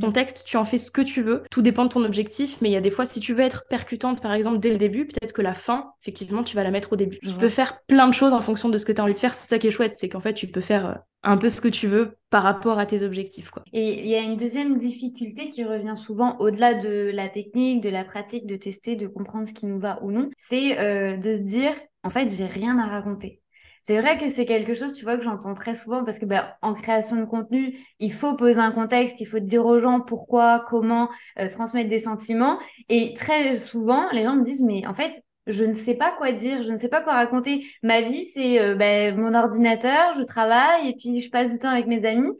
ton 0.00 0.08
mhm. 0.08 0.12
texte, 0.12 0.44
tu 0.46 0.56
en 0.56 0.64
fais 0.64 0.78
ce 0.78 0.90
que 0.90 1.02
tu 1.02 1.22
veux. 1.22 1.42
Tout 1.50 1.62
dépend 1.62 1.84
de 1.84 1.90
ton 1.90 2.04
objectif, 2.04 2.58
mais 2.60 2.70
il 2.70 2.72
y 2.72 2.76
a 2.76 2.80
des 2.80 2.90
fois, 2.90 3.04
si 3.04 3.20
tu 3.20 3.34
veux 3.34 3.40
être 3.40 3.64
percutante, 3.68 4.22
par 4.22 4.32
exemple, 4.32 4.58
dès 4.58 4.70
le 4.70 4.78
début, 4.78 5.06
peut-être 5.06 5.32
que 5.32 5.42
la 5.42 5.54
fin, 5.54 5.92
effectivement, 6.02 6.42
tu 6.42 6.56
vas 6.56 6.64
la 6.64 6.70
mettre 6.70 6.92
au 6.92 6.96
début. 6.96 7.18
Tu 7.20 7.34
peux 7.34 7.48
faire 7.48 7.82
plein 7.86 8.08
de 8.08 8.14
choses 8.14 8.32
en 8.32 8.40
fonction 8.40 8.68
de 8.68 8.78
ce 8.78 8.84
que 8.84 8.92
tu 8.92 9.00
as 9.00 9.04
envie 9.04 9.14
de 9.14 9.18
faire. 9.18 9.34
C'est 9.34 9.46
ça 9.46 9.58
qui 9.58 9.66
est 9.66 9.70
chouette, 9.70 9.92
c'est 9.92 10.08
qu'en 10.08 10.20
fait, 10.20 10.34
tu 10.34 10.46
peux 10.46 10.60
faire 10.60 10.86
euh, 10.86 10.94
un 11.22 11.36
peu 11.36 11.48
ce 11.48 11.60
que 11.60 11.68
tu 11.68 11.88
veux 11.88 12.16
par 12.30 12.42
rapport 12.42 12.78
à 12.78 12.86
tes 12.86 13.02
objectifs. 13.02 13.50
Quoi. 13.50 13.62
Et 13.72 14.00
il 14.00 14.08
y 14.08 14.14
a 14.14 14.22
une 14.22 14.36
deuxième 14.36 14.78
difficulté 14.78 15.48
qui 15.48 15.64
revient 15.64 15.96
souvent 15.96 16.36
au-delà 16.38 16.74
de 16.74 17.10
la 17.12 17.28
technique, 17.28 17.82
de 17.82 17.90
la 17.90 18.04
pratique, 18.04 18.46
de 18.46 18.56
tester, 18.56 18.96
de 18.96 19.06
comprendre 19.06 19.46
ce 19.46 19.52
qui 19.52 19.66
nous 19.66 19.78
va 19.78 20.02
ou 20.02 20.10
non, 20.10 20.30
c'est 20.36 20.78
euh, 20.78 21.16
de 21.16 21.34
se 21.34 21.42
dire, 21.42 21.74
en 22.02 22.10
fait, 22.10 22.28
j'ai 22.28 22.46
rien 22.46 22.78
à 22.78 22.86
raconter. 22.86 23.41
C'est 23.82 24.00
vrai 24.00 24.16
que 24.16 24.28
c'est 24.28 24.46
quelque 24.46 24.74
chose, 24.74 24.94
tu 24.94 25.04
vois, 25.04 25.16
que 25.16 25.24
j'entends 25.24 25.54
très 25.54 25.74
souvent 25.74 26.04
parce 26.04 26.20
que 26.20 26.24
ben, 26.24 26.48
en 26.62 26.72
création 26.72 27.16
de 27.16 27.24
contenu, 27.24 27.78
il 27.98 28.12
faut 28.12 28.34
poser 28.36 28.60
un 28.60 28.70
contexte, 28.70 29.20
il 29.20 29.26
faut 29.26 29.40
dire 29.40 29.66
aux 29.66 29.80
gens 29.80 30.00
pourquoi, 30.00 30.64
comment 30.68 31.08
euh, 31.40 31.48
transmettre 31.48 31.90
des 31.90 31.98
sentiments. 31.98 32.58
Et 32.88 33.12
très 33.14 33.58
souvent, 33.58 34.08
les 34.12 34.22
gens 34.22 34.36
me 34.36 34.44
disent, 34.44 34.62
mais 34.62 34.86
en 34.86 34.94
fait, 34.94 35.24
je 35.48 35.64
ne 35.64 35.72
sais 35.72 35.94
pas 35.94 36.12
quoi 36.12 36.30
dire, 36.30 36.62
je 36.62 36.70
ne 36.70 36.76
sais 36.76 36.88
pas 36.88 37.02
quoi 37.02 37.14
raconter. 37.14 37.66
Ma 37.82 38.00
vie, 38.00 38.24
c'est 38.24 38.60
euh, 38.60 38.76
ben, 38.76 39.16
mon 39.18 39.34
ordinateur, 39.34 40.12
je 40.16 40.22
travaille 40.22 40.88
et 40.88 40.94
puis 40.94 41.20
je 41.20 41.30
passe 41.30 41.50
du 41.50 41.58
temps 41.58 41.70
avec 41.70 41.86
mes 41.88 42.04
amis. 42.04 42.30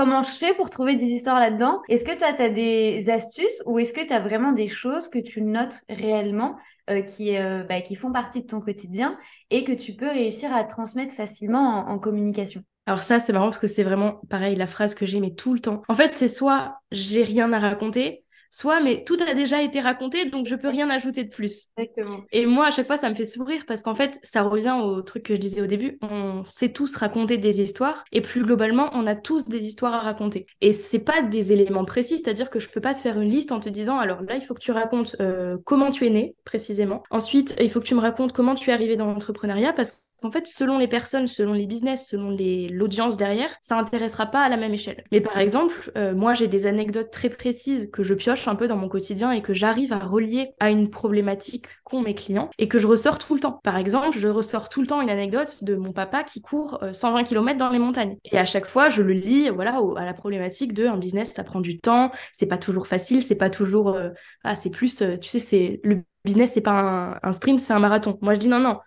Comment 0.00 0.22
je 0.22 0.30
fais 0.30 0.54
pour 0.54 0.70
trouver 0.70 0.96
des 0.96 1.04
histoires 1.04 1.38
là-dedans? 1.38 1.82
Est-ce 1.90 2.06
que 2.06 2.18
toi, 2.18 2.32
tu 2.32 2.40
as 2.40 2.48
des 2.48 3.10
astuces 3.10 3.62
ou 3.66 3.78
est-ce 3.78 3.92
que 3.92 4.00
tu 4.00 4.14
as 4.14 4.20
vraiment 4.20 4.52
des 4.52 4.66
choses 4.66 5.10
que 5.10 5.18
tu 5.18 5.42
notes 5.42 5.82
réellement 5.90 6.56
euh, 6.88 7.02
qui, 7.02 7.36
euh, 7.36 7.64
bah, 7.64 7.82
qui 7.82 7.96
font 7.96 8.10
partie 8.10 8.40
de 8.40 8.46
ton 8.46 8.62
quotidien 8.62 9.18
et 9.50 9.62
que 9.62 9.72
tu 9.72 9.92
peux 9.92 10.08
réussir 10.08 10.54
à 10.54 10.64
transmettre 10.64 11.12
facilement 11.12 11.86
en, 11.86 11.98
communication? 11.98 12.62
Alors 12.86 13.02
ça, 13.02 13.20
c'est 13.20 13.34
marrant 13.34 13.48
parce 13.48 13.58
que 13.58 13.66
c'est 13.66 13.82
vraiment 13.82 14.22
pareil, 14.30 14.56
la 14.56 14.66
phrase 14.66 14.94
que 14.94 15.04
j'aimais 15.04 15.34
tout 15.34 15.52
le 15.52 15.60
temps. 15.60 15.82
En 15.86 15.94
fait, 15.94 16.12
c'est 16.14 16.28
soit 16.28 16.80
j'ai 16.92 17.22
rien 17.22 17.52
à 17.52 17.58
raconter, 17.58 18.24
soit 18.50 18.80
mais 18.80 19.04
tout 19.04 19.16
a 19.26 19.34
déjà 19.34 19.62
été 19.62 19.80
raconté 19.80 20.28
donc 20.28 20.46
je 20.46 20.56
peux 20.56 20.68
rien 20.68 20.90
ajouter 20.90 21.24
de 21.24 21.30
plus. 21.30 21.68
Exactement. 21.76 22.22
Et 22.32 22.46
moi 22.46 22.66
à 22.66 22.70
chaque 22.70 22.86
fois 22.86 22.96
ça 22.96 23.08
me 23.08 23.14
fait 23.14 23.24
sourire 23.24 23.64
parce 23.66 23.82
qu'en 23.82 23.94
fait 23.94 24.18
ça 24.22 24.42
revient 24.42 24.76
au 24.82 25.02
truc 25.02 25.24
que 25.24 25.34
je 25.34 25.40
disais 25.40 25.62
au 25.62 25.66
début, 25.66 25.98
on 26.02 26.44
sait 26.44 26.72
tous 26.72 26.96
raconter 26.96 27.38
des 27.38 27.60
histoires 27.60 28.04
et 28.12 28.20
plus 28.20 28.42
globalement 28.42 28.90
on 28.92 29.06
a 29.06 29.14
tous 29.14 29.48
des 29.48 29.66
histoires 29.66 29.94
à 29.94 30.00
raconter. 30.00 30.46
Et 30.60 30.72
c'est 30.72 30.98
pas 30.98 31.22
des 31.22 31.52
éléments 31.52 31.84
précis, 31.84 32.18
c'est-à-dire 32.18 32.50
que 32.50 32.58
je 32.58 32.68
peux 32.68 32.80
pas 32.80 32.94
te 32.94 32.98
faire 32.98 33.20
une 33.20 33.30
liste 33.30 33.52
en 33.52 33.60
te 33.60 33.68
disant 33.68 33.98
alors 33.98 34.22
là 34.22 34.34
il 34.36 34.42
faut 34.42 34.54
que 34.54 34.60
tu 34.60 34.72
racontes 34.72 35.16
euh, 35.20 35.56
comment 35.64 35.90
tu 35.90 36.06
es 36.06 36.10
né 36.10 36.34
précisément. 36.44 37.02
Ensuite 37.10 37.56
il 37.60 37.70
faut 37.70 37.80
que 37.80 37.86
tu 37.86 37.94
me 37.94 38.00
racontes 38.00 38.32
comment 38.32 38.54
tu 38.54 38.70
es 38.70 38.72
arrivé 38.72 38.96
dans 38.96 39.06
l'entrepreneuriat 39.06 39.72
parce 39.72 39.92
que 39.92 40.09
en 40.24 40.30
fait, 40.30 40.46
selon 40.46 40.78
les 40.78 40.88
personnes, 40.88 41.26
selon 41.26 41.52
les 41.52 41.66
business, 41.66 42.08
selon 42.08 42.36
l'audience 42.70 43.16
derrière, 43.16 43.50
ça 43.62 43.76
intéressera 43.76 44.26
pas 44.26 44.42
à 44.42 44.48
la 44.48 44.56
même 44.56 44.74
échelle. 44.74 45.04
Mais 45.12 45.20
par 45.20 45.38
exemple, 45.38 45.90
euh, 45.96 46.14
moi, 46.14 46.34
j'ai 46.34 46.48
des 46.48 46.66
anecdotes 46.66 47.10
très 47.10 47.28
précises 47.28 47.90
que 47.92 48.02
je 48.02 48.14
pioche 48.14 48.48
un 48.48 48.54
peu 48.54 48.68
dans 48.68 48.76
mon 48.76 48.88
quotidien 48.88 49.32
et 49.32 49.42
que 49.42 49.52
j'arrive 49.52 49.92
à 49.92 49.98
relier 49.98 50.52
à 50.60 50.70
une 50.70 50.90
problématique 50.90 51.66
qu'ont 51.84 52.00
mes 52.00 52.14
clients 52.14 52.50
et 52.58 52.68
que 52.68 52.78
je 52.78 52.86
ressors 52.86 53.18
tout 53.18 53.34
le 53.34 53.40
temps. 53.40 53.60
Par 53.64 53.76
exemple, 53.76 54.18
je 54.18 54.28
ressors 54.28 54.68
tout 54.68 54.80
le 54.80 54.86
temps 54.86 55.00
une 55.00 55.10
anecdote 55.10 55.64
de 55.64 55.74
mon 55.74 55.92
papa 55.92 56.24
qui 56.24 56.40
court 56.40 56.80
120 56.92 57.20
euh, 57.20 57.22
km 57.24 57.58
dans 57.58 57.70
les 57.70 57.78
montagnes. 57.78 58.16
Et 58.30 58.38
à 58.38 58.44
chaque 58.44 58.66
fois, 58.66 58.90
je 58.90 59.02
le 59.02 59.12
lis, 59.12 59.48
voilà, 59.50 59.80
à 59.96 60.04
la 60.04 60.14
problématique 60.14 60.74
de 60.74 60.86
un 60.86 60.96
business, 60.96 61.32
ça 61.34 61.44
prend 61.44 61.60
du 61.60 61.78
temps, 61.78 62.10
c'est 62.32 62.46
pas 62.46 62.58
toujours 62.58 62.86
facile, 62.86 63.22
c'est 63.22 63.34
pas 63.36 63.50
toujours, 63.50 63.90
euh, 63.90 64.10
ah, 64.44 64.54
c'est 64.54 64.70
plus, 64.70 65.02
tu 65.20 65.28
sais, 65.28 65.38
c'est 65.40 65.80
le 65.84 66.02
business, 66.24 66.52
c'est 66.52 66.60
pas 66.60 67.18
un 67.22 67.32
sprint, 67.32 67.60
c'est 67.60 67.72
un 67.72 67.78
marathon. 67.78 68.18
Moi, 68.20 68.34
je 68.34 68.40
dis 68.40 68.48
non, 68.48 68.58
non 68.58 68.78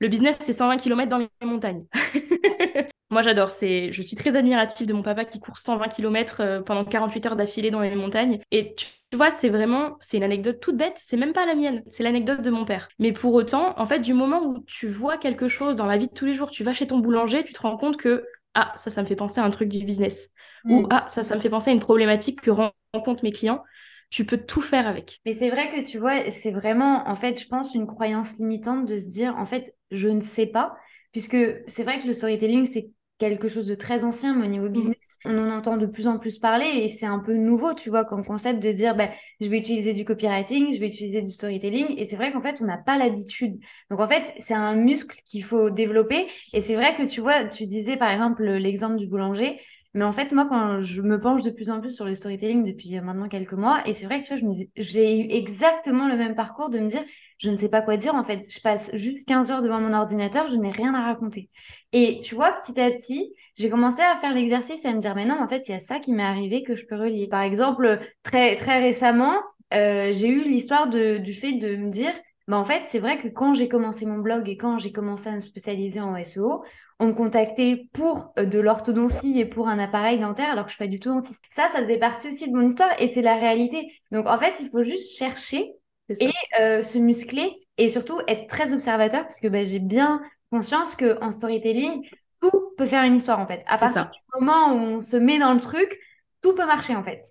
le 0.00 0.08
business, 0.08 0.38
c'est 0.40 0.52
120 0.54 0.78
km 0.78 1.08
dans 1.08 1.18
les 1.18 1.28
montagnes. 1.42 1.84
Moi, 3.10 3.22
j'adore. 3.22 3.50
C'est, 3.50 3.92
je 3.92 4.02
suis 4.02 4.16
très 4.16 4.34
admirative 4.36 4.86
de 4.86 4.92
mon 4.92 5.02
papa 5.02 5.24
qui 5.24 5.40
court 5.40 5.58
120 5.58 5.88
km 5.88 6.40
euh, 6.40 6.62
pendant 6.62 6.84
48 6.84 7.26
heures 7.26 7.36
d'affilée 7.36 7.70
dans 7.70 7.80
les 7.80 7.94
montagnes. 7.96 8.38
Et 8.52 8.74
tu 8.76 8.86
vois, 9.14 9.30
c'est 9.30 9.48
vraiment, 9.48 9.96
c'est 10.00 10.16
une 10.16 10.22
anecdote 10.22 10.60
toute 10.60 10.76
bête. 10.76 10.94
C'est 10.96 11.16
même 11.16 11.32
pas 11.32 11.44
la 11.44 11.56
mienne. 11.56 11.82
C'est 11.90 12.04
l'anecdote 12.04 12.40
de 12.40 12.50
mon 12.50 12.64
père. 12.64 12.88
Mais 13.00 13.12
pour 13.12 13.34
autant, 13.34 13.78
en 13.78 13.84
fait, 13.84 13.98
du 13.98 14.14
moment 14.14 14.42
où 14.42 14.60
tu 14.66 14.88
vois 14.88 15.18
quelque 15.18 15.48
chose 15.48 15.74
dans 15.74 15.86
la 15.86 15.96
vie 15.96 16.06
de 16.06 16.14
tous 16.14 16.24
les 16.24 16.34
jours, 16.34 16.50
tu 16.50 16.62
vas 16.62 16.72
chez 16.72 16.86
ton 16.86 16.98
boulanger, 16.98 17.42
tu 17.42 17.52
te 17.52 17.60
rends 17.60 17.76
compte 17.76 17.96
que 17.96 18.24
ah, 18.54 18.72
ça, 18.76 18.90
ça 18.90 19.02
me 19.02 19.06
fait 19.06 19.16
penser 19.16 19.40
à 19.40 19.44
un 19.44 19.50
truc 19.50 19.68
du 19.68 19.84
business. 19.84 20.30
Ou 20.64 20.82
mm. 20.82 20.88
ah, 20.90 21.04
ça, 21.08 21.24
ça 21.24 21.34
me 21.34 21.40
fait 21.40 21.50
penser 21.50 21.70
à 21.70 21.72
une 21.74 21.80
problématique 21.80 22.40
que 22.40 22.50
rencontrent 22.50 23.24
mes 23.24 23.32
clients 23.32 23.62
tu 24.10 24.24
peux 24.24 24.38
tout 24.38 24.60
faire 24.60 24.86
avec. 24.86 25.20
Mais 25.24 25.34
c'est 25.34 25.50
vrai 25.50 25.70
que 25.70 25.88
tu 25.88 25.98
vois, 25.98 26.30
c'est 26.30 26.50
vraiment, 26.50 27.08
en 27.08 27.14
fait, 27.14 27.40
je 27.40 27.46
pense, 27.46 27.74
une 27.74 27.86
croyance 27.86 28.38
limitante 28.38 28.86
de 28.86 28.98
se 28.98 29.06
dire, 29.06 29.36
en 29.38 29.46
fait, 29.46 29.74
je 29.92 30.08
ne 30.08 30.20
sais 30.20 30.46
pas, 30.46 30.76
puisque 31.12 31.36
c'est 31.68 31.84
vrai 31.84 32.00
que 32.00 32.06
le 32.06 32.12
storytelling, 32.12 32.64
c'est 32.64 32.90
quelque 33.20 33.48
chose 33.48 33.66
de 33.66 33.74
très 33.74 34.02
ancien, 34.02 34.34
mais 34.34 34.46
au 34.46 34.48
niveau 34.48 34.68
mm. 34.68 34.72
business, 34.72 35.18
on 35.24 35.38
en 35.38 35.50
entend 35.50 35.76
de 35.76 35.86
plus 35.86 36.08
en 36.08 36.18
plus 36.18 36.38
parler 36.38 36.66
et 36.66 36.88
c'est 36.88 37.06
un 37.06 37.18
peu 37.18 37.34
nouveau, 37.34 37.74
tu 37.74 37.90
vois, 37.90 38.04
comme 38.04 38.24
concept 38.24 38.60
de 38.60 38.72
se 38.72 38.76
dire, 38.76 38.96
ben, 38.96 39.10
je 39.40 39.48
vais 39.48 39.58
utiliser 39.58 39.92
du 39.92 40.04
copywriting, 40.04 40.74
je 40.74 40.80
vais 40.80 40.88
utiliser 40.88 41.22
du 41.22 41.30
storytelling 41.30 41.94
et 41.98 42.04
c'est 42.04 42.16
vrai 42.16 42.32
qu'en 42.32 42.40
fait, 42.40 42.60
on 42.62 42.64
n'a 42.64 42.78
pas 42.78 42.96
l'habitude. 42.96 43.60
Donc 43.90 44.00
en 44.00 44.08
fait, 44.08 44.32
c'est 44.38 44.54
un 44.54 44.74
muscle 44.74 45.14
qu'il 45.24 45.44
faut 45.44 45.70
développer 45.70 46.26
et 46.54 46.62
c'est 46.62 46.74
vrai 46.74 46.94
que 46.94 47.06
tu 47.06 47.20
vois, 47.20 47.44
tu 47.44 47.66
disais 47.66 47.98
par 47.98 48.10
exemple 48.10 48.42
l'exemple 48.42 48.96
du 48.96 49.06
boulanger, 49.06 49.60
mais 49.92 50.04
en 50.04 50.12
fait, 50.12 50.30
moi, 50.30 50.46
quand 50.48 50.80
je 50.80 51.02
me 51.02 51.18
penche 51.18 51.42
de 51.42 51.50
plus 51.50 51.68
en 51.68 51.80
plus 51.80 51.90
sur 51.90 52.04
le 52.04 52.14
storytelling 52.14 52.64
depuis 52.64 52.96
euh, 52.96 53.02
maintenant 53.02 53.28
quelques 53.28 53.54
mois, 53.54 53.82
et 53.86 53.92
c'est 53.92 54.06
vrai 54.06 54.20
que 54.20 54.26
tu 54.26 54.36
vois, 54.36 54.52
j'ai 54.76 55.18
eu 55.20 55.30
exactement 55.30 56.06
le 56.08 56.16
même 56.16 56.36
parcours 56.36 56.70
de 56.70 56.78
me 56.78 56.88
dire, 56.88 57.02
je 57.38 57.50
ne 57.50 57.56
sais 57.56 57.68
pas 57.68 57.82
quoi 57.82 57.96
dire, 57.96 58.14
en 58.14 58.22
fait, 58.22 58.46
je 58.48 58.60
passe 58.60 58.90
juste 58.94 59.26
15 59.26 59.50
heures 59.50 59.62
devant 59.62 59.80
mon 59.80 59.92
ordinateur, 59.92 60.46
je 60.48 60.54
n'ai 60.54 60.70
rien 60.70 60.94
à 60.94 61.02
raconter. 61.02 61.50
Et 61.92 62.20
tu 62.22 62.36
vois, 62.36 62.52
petit 62.52 62.80
à 62.80 62.90
petit, 62.92 63.34
j'ai 63.56 63.68
commencé 63.68 64.00
à 64.00 64.14
faire 64.16 64.32
l'exercice 64.32 64.84
et 64.84 64.88
à 64.88 64.94
me 64.94 65.00
dire, 65.00 65.16
mais 65.16 65.24
non, 65.24 65.40
en 65.40 65.48
fait, 65.48 65.68
il 65.68 65.72
y 65.72 65.74
a 65.74 65.80
ça 65.80 65.98
qui 65.98 66.12
m'est 66.12 66.22
arrivé 66.22 66.62
que 66.62 66.76
je 66.76 66.86
peux 66.86 66.96
relier. 66.96 67.26
Par 67.26 67.42
exemple, 67.42 67.98
très, 68.22 68.54
très 68.54 68.80
récemment, 68.80 69.34
euh, 69.74 70.12
j'ai 70.12 70.28
eu 70.28 70.44
l'histoire 70.44 70.88
du 70.88 71.34
fait 71.34 71.54
de 71.54 71.76
me 71.76 71.90
dire, 71.90 72.12
bah 72.50 72.58
en 72.58 72.64
fait, 72.64 72.82
c'est 72.88 72.98
vrai 72.98 73.16
que 73.16 73.28
quand 73.28 73.54
j'ai 73.54 73.68
commencé 73.68 74.06
mon 74.06 74.18
blog 74.18 74.48
et 74.48 74.56
quand 74.56 74.76
j'ai 74.76 74.90
commencé 74.90 75.28
à 75.28 75.36
me 75.36 75.40
spécialiser 75.40 76.00
en 76.00 76.16
SEO, 76.16 76.64
on 76.98 77.06
me 77.06 77.12
contactait 77.12 77.88
pour 77.92 78.32
euh, 78.40 78.44
de 78.44 78.58
l'orthodontie 78.58 79.38
et 79.38 79.44
pour 79.44 79.68
un 79.68 79.78
appareil 79.78 80.18
dentaire 80.18 80.50
alors 80.50 80.64
que 80.64 80.70
je 80.72 80.74
suis 80.74 80.84
pas 80.84 80.90
du 80.90 80.98
tout 80.98 81.10
dentiste. 81.10 81.44
Ça, 81.52 81.68
ça 81.68 81.78
faisait 81.80 82.00
partie 82.00 82.26
aussi 82.26 82.50
de 82.50 82.56
mon 82.56 82.66
histoire 82.66 82.90
et 82.98 83.06
c'est 83.06 83.22
la 83.22 83.36
réalité. 83.36 83.92
Donc 84.10 84.26
en 84.26 84.36
fait, 84.36 84.54
il 84.60 84.68
faut 84.68 84.82
juste 84.82 85.16
chercher 85.16 85.76
et 86.08 86.32
euh, 86.60 86.82
se 86.82 86.98
muscler 86.98 87.54
et 87.78 87.88
surtout 87.88 88.20
être 88.26 88.48
très 88.48 88.74
observateur 88.74 89.22
parce 89.22 89.38
que 89.38 89.46
bah, 89.46 89.64
j'ai 89.64 89.78
bien 89.78 90.20
conscience 90.50 90.96
que 90.96 91.22
en 91.22 91.30
storytelling, 91.30 92.04
tout 92.40 92.72
peut 92.76 92.86
faire 92.86 93.04
une 93.04 93.14
histoire 93.14 93.38
en 93.38 93.46
fait. 93.46 93.62
À 93.68 93.78
partir 93.78 94.06
du 94.06 94.18
moment 94.40 94.72
où 94.72 94.96
on 94.96 95.00
se 95.00 95.16
met 95.16 95.38
dans 95.38 95.54
le 95.54 95.60
truc, 95.60 96.00
tout 96.42 96.56
peut 96.56 96.66
marcher 96.66 96.96
en 96.96 97.04
fait. 97.04 97.22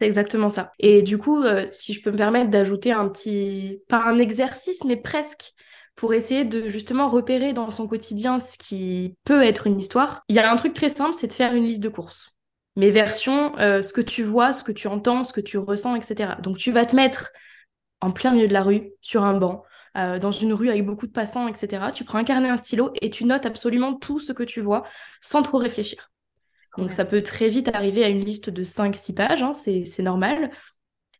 C'est 0.00 0.06
exactement 0.06 0.48
ça. 0.48 0.72
Et 0.78 1.02
du 1.02 1.18
coup, 1.18 1.42
euh, 1.42 1.66
si 1.72 1.92
je 1.92 2.00
peux 2.02 2.10
me 2.10 2.16
permettre 2.16 2.50
d'ajouter 2.50 2.92
un 2.92 3.08
petit, 3.08 3.82
pas 3.88 4.02
un 4.04 4.18
exercice, 4.18 4.82
mais 4.84 4.96
presque, 4.96 5.52
pour 5.94 6.14
essayer 6.14 6.44
de 6.46 6.70
justement 6.70 7.08
repérer 7.08 7.52
dans 7.52 7.68
son 7.68 7.86
quotidien 7.86 8.40
ce 8.40 8.56
qui 8.56 9.16
peut 9.24 9.42
être 9.42 9.66
une 9.66 9.78
histoire, 9.78 10.22
il 10.28 10.36
y 10.36 10.38
a 10.38 10.50
un 10.50 10.56
truc 10.56 10.72
très 10.72 10.88
simple, 10.88 11.12
c'est 11.12 11.26
de 11.26 11.32
faire 11.34 11.54
une 11.54 11.64
liste 11.64 11.82
de 11.82 11.90
courses. 11.90 12.30
Mes 12.76 12.90
versions, 12.90 13.56
euh, 13.58 13.82
ce 13.82 13.92
que 13.92 14.00
tu 14.00 14.22
vois, 14.22 14.54
ce 14.54 14.62
que 14.62 14.72
tu 14.72 14.88
entends, 14.88 15.22
ce 15.22 15.34
que 15.34 15.40
tu 15.42 15.58
ressens, 15.58 15.96
etc. 15.96 16.36
Donc 16.40 16.56
tu 16.56 16.72
vas 16.72 16.86
te 16.86 16.96
mettre 16.96 17.30
en 18.00 18.10
plein 18.10 18.32
milieu 18.32 18.48
de 18.48 18.54
la 18.54 18.62
rue, 18.62 18.92
sur 19.02 19.24
un 19.24 19.34
banc, 19.34 19.64
euh, 19.98 20.18
dans 20.18 20.32
une 20.32 20.54
rue 20.54 20.70
avec 20.70 20.86
beaucoup 20.86 21.06
de 21.06 21.12
passants, 21.12 21.48
etc. 21.48 21.92
Tu 21.92 22.04
prends 22.04 22.18
un 22.18 22.24
carnet, 22.24 22.48
un 22.48 22.56
stylo 22.56 22.92
et 23.02 23.10
tu 23.10 23.26
notes 23.26 23.44
absolument 23.44 23.94
tout 23.94 24.18
ce 24.20 24.32
que 24.32 24.44
tu 24.44 24.62
vois 24.62 24.84
sans 25.20 25.42
trop 25.42 25.58
réfléchir. 25.58 26.09
Donc 26.78 26.92
ça 26.92 27.04
peut 27.04 27.22
très 27.22 27.48
vite 27.48 27.68
arriver 27.74 28.04
à 28.04 28.08
une 28.08 28.24
liste 28.24 28.50
de 28.50 28.62
5-6 28.62 29.14
pages, 29.14 29.42
hein, 29.42 29.52
c'est 29.54 30.02
normal. 30.02 30.50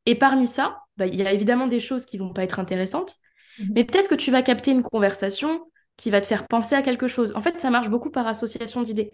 Et 0.06 0.14
parmi 0.14 0.46
ça, 0.46 0.82
bah, 0.96 1.06
il 1.06 1.16
y 1.16 1.26
a 1.26 1.32
évidemment 1.32 1.66
des 1.66 1.80
choses 1.80 2.06
qui 2.06 2.18
vont 2.18 2.32
pas 2.32 2.42
être 2.42 2.58
intéressantes, 2.58 3.16
mhm. 3.58 3.72
mais 3.74 3.84
peut-être 3.84 4.08
que 4.08 4.14
tu 4.14 4.30
vas 4.30 4.42
capter 4.42 4.70
une 4.70 4.82
conversation 4.82 5.66
qui 5.96 6.10
va 6.10 6.20
te 6.20 6.26
faire 6.26 6.46
penser 6.46 6.74
à 6.74 6.82
quelque 6.82 7.08
chose. 7.08 7.32
En 7.34 7.40
fait, 7.40 7.60
ça 7.60 7.70
marche 7.70 7.90
beaucoup 7.90 8.10
par 8.10 8.26
association 8.26 8.82
d'idées. 8.82 9.12